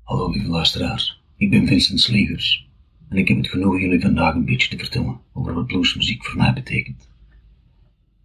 [0.04, 2.70] Hallo lieve luisteraars, ik ben Vincent Slegers
[3.10, 6.38] en ik heb het genoegen jullie vandaag een beetje te vertellen over wat bluesmuziek voor
[6.38, 7.16] mij betekent.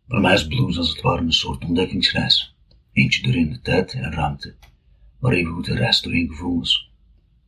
[0.08, 2.56] Voor mij is blues als het ware een soort ontdekkingsreis,
[2.92, 4.54] eentje doorheen de tijd en ruimte,
[5.18, 6.90] maar evengoed een reis doorheen gevoelens.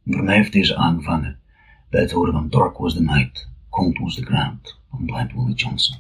[0.05, 1.38] En voor mij heeft deze aangevangen
[1.90, 5.55] bij het horen van Dark Was the Night, Cold Was the Ground van Blind Willie
[5.55, 5.98] Johnson.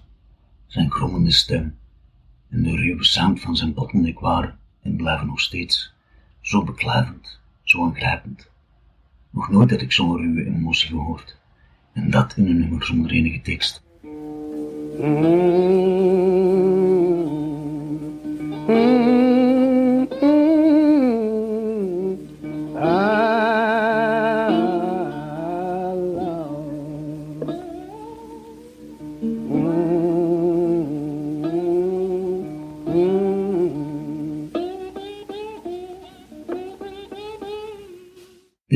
[0.66, 1.78] Zijn grommende stem
[2.50, 5.92] en de ruwe sound van zijn bottleneck waren en blijven nog steeds
[6.40, 8.50] zo beklijvend, zo aangrijpend.
[9.30, 11.36] Nog nooit had ik zo'n ruwe emotie gehoord.
[11.92, 13.83] En dat in een nummer zonder enige tekst.
[14.94, 15.02] Dit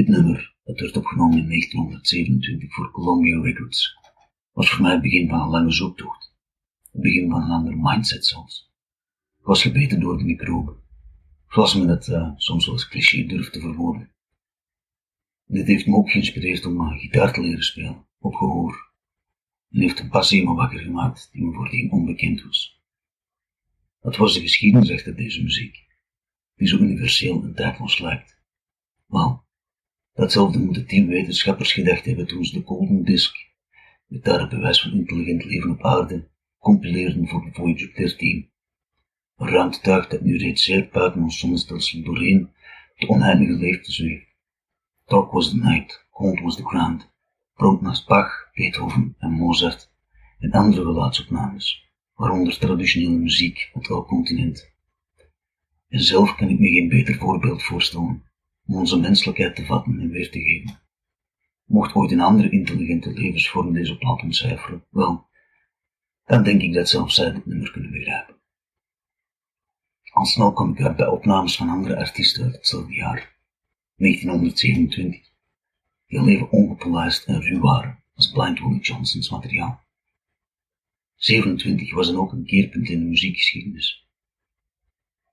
[0.09, 4.08] nummer dat werd opgenomen in 1927 voor Columbia Records
[4.53, 6.35] was voor mij het begin van een lange zoektocht.
[6.93, 8.73] Het begin van een ander mindset zelfs.
[9.39, 10.77] Ik was gebeten door de microben,
[11.49, 14.13] zoals men het uh, soms wel eens cliché durft te verwoorden.
[15.45, 18.93] Dit heeft me ook geïnspireerd om uh, gitaar te leren spelen, op gehoor.
[19.71, 22.83] En heeft een passie me wakker gemaakt die me voordien onbekend was.
[24.01, 25.87] Wat was de geschiedenis achter deze muziek,
[26.55, 28.41] die zo universeel en tijdloos lijkt?
[29.07, 29.45] Wel,
[30.13, 33.48] datzelfde moeten tien wetenschappers gedacht hebben toen ze de Golden Disk,
[34.09, 36.29] het daar bewijs van intelligent leven op aarde,
[36.59, 38.51] compileerden voor de Voyager 13.
[39.37, 42.51] Een ruimtetuig dat nu reeds zeer buiten ons zonnestelsel doorheen
[42.97, 44.27] de onheilige leefte zweeft.
[45.07, 47.11] Dark was the night, cold was the ground,
[47.55, 49.91] pronkt naast Bach, Beethoven en Mozart
[50.39, 54.73] en andere geluidsopnames, waaronder traditionele muziek op elk continent.
[55.89, 58.23] En zelf kan ik me geen beter voorbeeld voorstellen
[58.67, 60.88] om onze menselijkheid te vatten en weer te geven.
[61.69, 65.27] Mocht ooit een andere intelligente levensvorm deze plaat ontcijferen, wel,
[66.25, 68.37] dan denk ik dat zelfs zij dit nummer kunnen begrijpen.
[70.13, 73.37] Al snel kom ik uit bij opnames van andere artiesten uit hetzelfde jaar,
[73.97, 75.31] 1927,
[76.07, 79.87] die al even ongepolijst en ruw waren als Blind Willie Johnsons materiaal.
[81.15, 84.09] 27 was dan ook een keerpunt in de muziekgeschiedenis.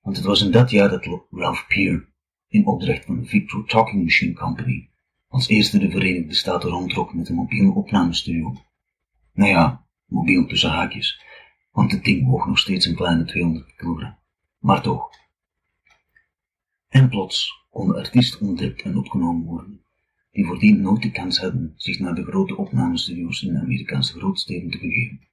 [0.01, 2.13] Want het was in dat jaar dat Ralph Peer,
[2.47, 4.89] in opdracht van de Victor Talking Machine Company,
[5.35, 8.55] als eerste de Verenigde Staten rondtrok met een mobiele opnamestudio.
[9.33, 11.21] Nou ja, mobiel tussen haakjes,
[11.71, 14.17] want het ding woog nog steeds een kleine 200 kilogram.
[14.59, 15.09] Maar toch.
[16.87, 19.81] En plots konden artiesten ontdekt en opgenomen worden,
[20.31, 24.69] die voordien nooit de kans hadden zich naar de grote opnamestudio's in de Amerikaanse grootsteden
[24.69, 25.27] te begeven.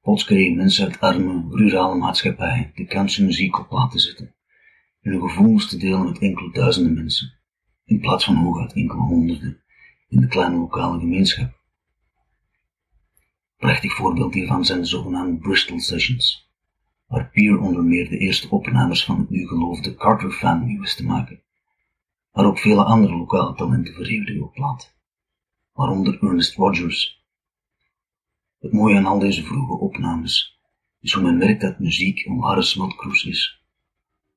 [0.00, 4.34] Plots kregen mensen uit arme, rurale maatschappij de kans hun muziek op te zetten
[5.00, 7.41] en hun gevoelens te delen met enkele duizenden mensen,
[7.92, 9.62] in plaats van hooguit enkele honderden
[10.08, 11.60] in de kleine lokale gemeenschap.
[13.56, 16.50] Prachtig voorbeeld hiervan zijn de zogenaamde Bristol Sessions,
[17.06, 21.04] waar Peer onder meer de eerste opnames van het nu geloofde Carter Family wist te
[21.04, 21.42] maken,
[22.32, 24.96] maar ook vele andere lokale talenten verheerden op plaat,
[25.72, 27.24] waaronder Ernest Rogers.
[28.58, 30.60] Het mooie aan al deze vroege opnames
[31.00, 33.61] is hoe men merkt dat muziek een ware smeltkroes is,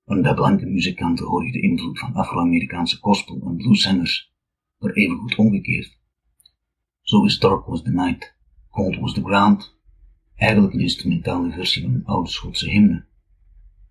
[0.05, 4.33] en bij blanke muzikanten hoor je de invloed van Afro-Amerikaanse gospel en blueszangers,
[4.77, 5.99] maar evengoed omgekeerd.
[7.01, 8.35] Zo is Dark Was the Night,
[8.69, 9.77] Cold Was the Ground,
[10.35, 13.05] eigenlijk een instrumentale versie van een oude Schotse hymne.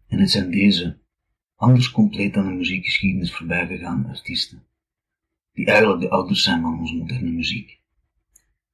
[0.06, 1.00] En het zijn deze,
[1.54, 4.66] anders compleet aan de muziekgeschiedenis voorbijgegaande artiesten,
[5.52, 7.80] die eigenlijk de ouders zijn van onze moderne muziek.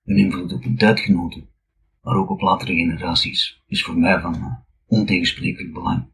[0.02, 1.48] Hun invloed op hun tijdgenoten,
[2.02, 4.54] maar ook op latere generaties, is voor mij van uh,
[4.86, 6.08] ontegensprekelijk belang.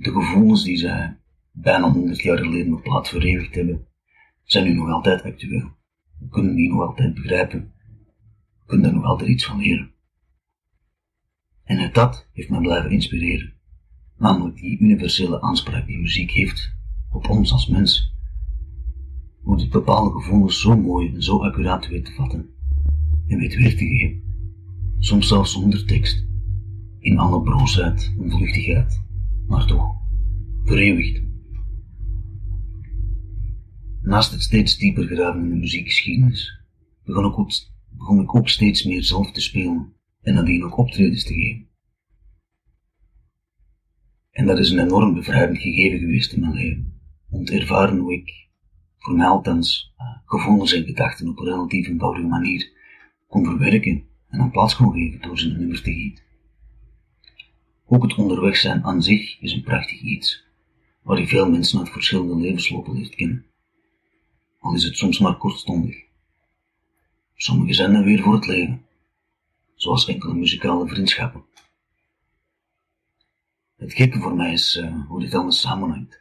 [0.00, 1.18] De gevoelens die zij
[1.52, 3.86] bijna honderd jaar geleden op plaat verewigd hebben,
[4.44, 5.70] zijn nu nog altijd actueel.
[6.18, 7.72] We kunnen die nog altijd begrijpen.
[8.58, 9.90] We kunnen daar nog altijd iets van leren.
[11.64, 13.52] En het dat heeft mij blijven inspireren.
[14.16, 16.74] Namelijk die universele aanspraak die muziek heeft
[17.10, 18.14] op ons als mens.
[19.42, 22.48] Hoe dit bepaalde gevoelens zo mooi en zo accuraat weet te vatten
[23.26, 24.22] en weet weer te geven.
[24.98, 26.26] Soms zelfs zonder tekst.
[26.98, 29.06] In alle broosheid en vluchtigheid,
[29.48, 29.96] maar toch
[30.64, 31.22] vereeuwigd.
[34.02, 36.60] Naast het steeds dieper graven in de muziekgeschiedenis,
[37.04, 37.50] begon ik, ook,
[37.88, 41.66] begon ik ook steeds meer zelf te spelen en nadien ook optredens te geven.
[44.30, 48.12] En dat is een enorm bevrijdend gegeven geweest in mijn leven, om te ervaren hoe
[48.12, 48.48] ik,
[48.98, 49.94] voor mij althans,
[50.24, 52.72] gevoelens en gedachten op een relatief eenvoudige manier
[53.26, 56.24] kon verwerken en een plaats kon geven door ze in nummers te gieten.
[57.90, 60.44] Ook het onderweg zijn aan zich is een prachtig iets,
[61.02, 63.46] waar je veel mensen uit verschillende levenslopen leert kennen.
[64.58, 65.96] Al is het soms maar kortstondig.
[67.34, 68.86] Sommigen zijn er weer voor het leven,
[69.74, 71.44] zoals enkele muzikale vriendschappen.
[73.76, 76.20] Het gekke voor mij is uh, hoe dit allemaal samenhangt.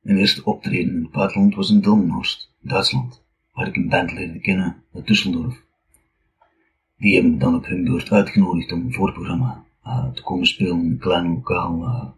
[0.00, 3.22] Mijn eerste optreden in het buitenland was in Delmenhorst, Duitsland,
[3.52, 5.56] waar ik een band leerde kennen uit Düsseldorf.
[6.96, 9.68] Die hebben me dan op hun beurt uitgenodigd om een voorprogramma
[10.14, 12.08] te komen spelen in een klein lokaal uh,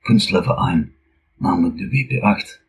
[0.00, 0.94] kunstleven
[1.36, 2.66] namelijk de WP8,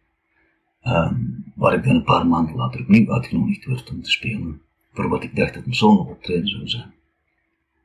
[0.83, 4.61] um, waar ik dan een paar maanden later opnieuw uitgenodigd werd om te spelen,
[4.93, 6.93] voor wat ik dacht dat een solo-optreden zou zijn.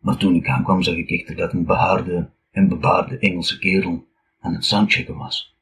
[0.00, 4.06] Maar toen ik aankwam zag ik echter dat een behaarde en bebaarde Engelse kerel
[4.40, 5.56] aan het soundchecken was.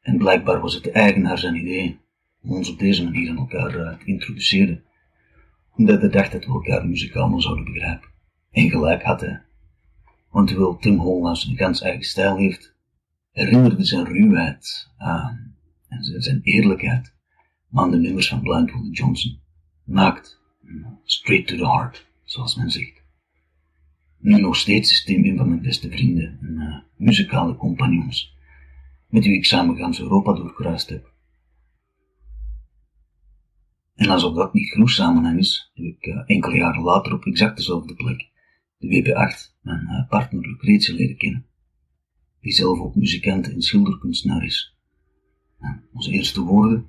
[0.00, 1.98] En blijkbaar was het de eigenaar zijn idee
[2.42, 4.82] om ons op deze manier aan elkaar uh, te introduceren,
[5.76, 8.08] omdat hij dacht dat we elkaar muzikaal zouden begrijpen.
[8.50, 9.42] En gelijk had hij.
[10.38, 12.74] Want terwijl Tim Holnaus een ganz eigen stijl heeft,
[13.30, 15.56] herinnerde zijn ruwheid aan
[15.88, 17.14] en zijn eerlijkheid
[17.72, 19.40] aan de nummers van Blindfolded Johnson
[19.84, 20.40] maakt
[21.04, 23.02] straight to the heart, zoals men zegt.
[24.18, 28.36] Nu nog steeds is Tim een van mijn beste vrienden en uh, muzikale compagnons,
[29.08, 31.12] met wie ik samen Europa doorkruist heb.
[33.94, 37.56] En alsof dat niet genoeg samenhang is, heb ik uh, enkele jaren later op exact
[37.56, 38.28] dezelfde plek
[38.78, 41.46] de WP8 mijn uh, partner Lucretia leren kennen,
[42.40, 44.76] die zelf ook muzikant en schilderkunstenaar is.
[45.60, 46.86] En onze eerste woorden,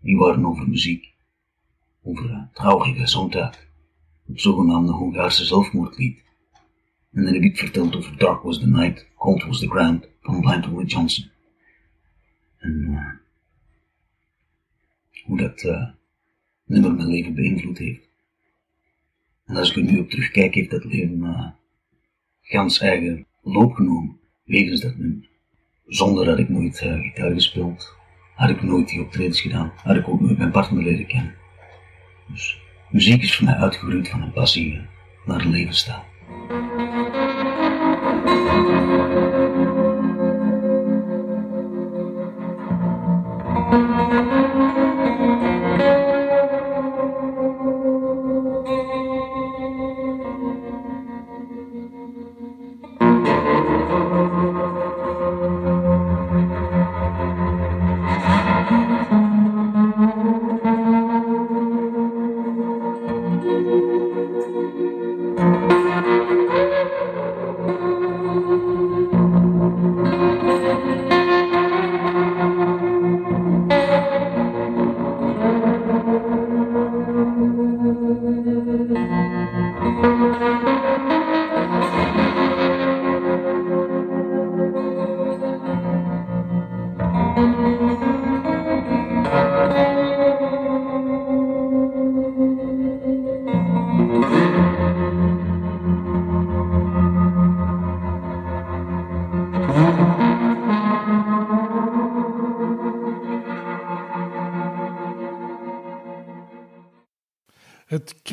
[0.00, 1.14] die waren over muziek,
[2.02, 3.66] over uh, traurige zondag,
[4.26, 6.24] het zogenaamde Hongaarse zelfmoordlied.
[7.12, 10.40] En dan heb ik verteld over Dark Was the Night, Cold Was the Ground van
[10.40, 11.30] Blind Willie Johnson.
[12.56, 13.12] En uh,
[15.24, 15.88] hoe dat uh,
[16.64, 18.08] nummer mijn leven beïnvloed heeft.
[19.44, 21.18] En als ik er nu op terugkijk, heeft dat leven
[22.48, 25.28] gans eigen loop genomen, wegens dat nummer.
[25.86, 27.96] Zonder dat ik nooit uh, gitaar gespeeld,
[28.34, 31.34] had ik nooit die optredens gedaan, had ik ook nooit mijn partner leren kennen.
[32.28, 32.58] Dus
[32.90, 34.80] muziek is voor mij uitgegroeid van een passie uh,
[35.24, 35.74] naar het leven
[65.68, 66.04] staan.
[66.04, 66.15] Het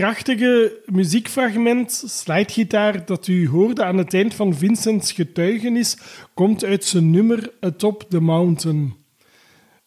[0.03, 5.97] krachtige muziekfragment slidegitaar dat u hoorde aan het eind van Vincents getuigenis
[6.33, 8.95] komt uit zijn nummer Atop the Mountain.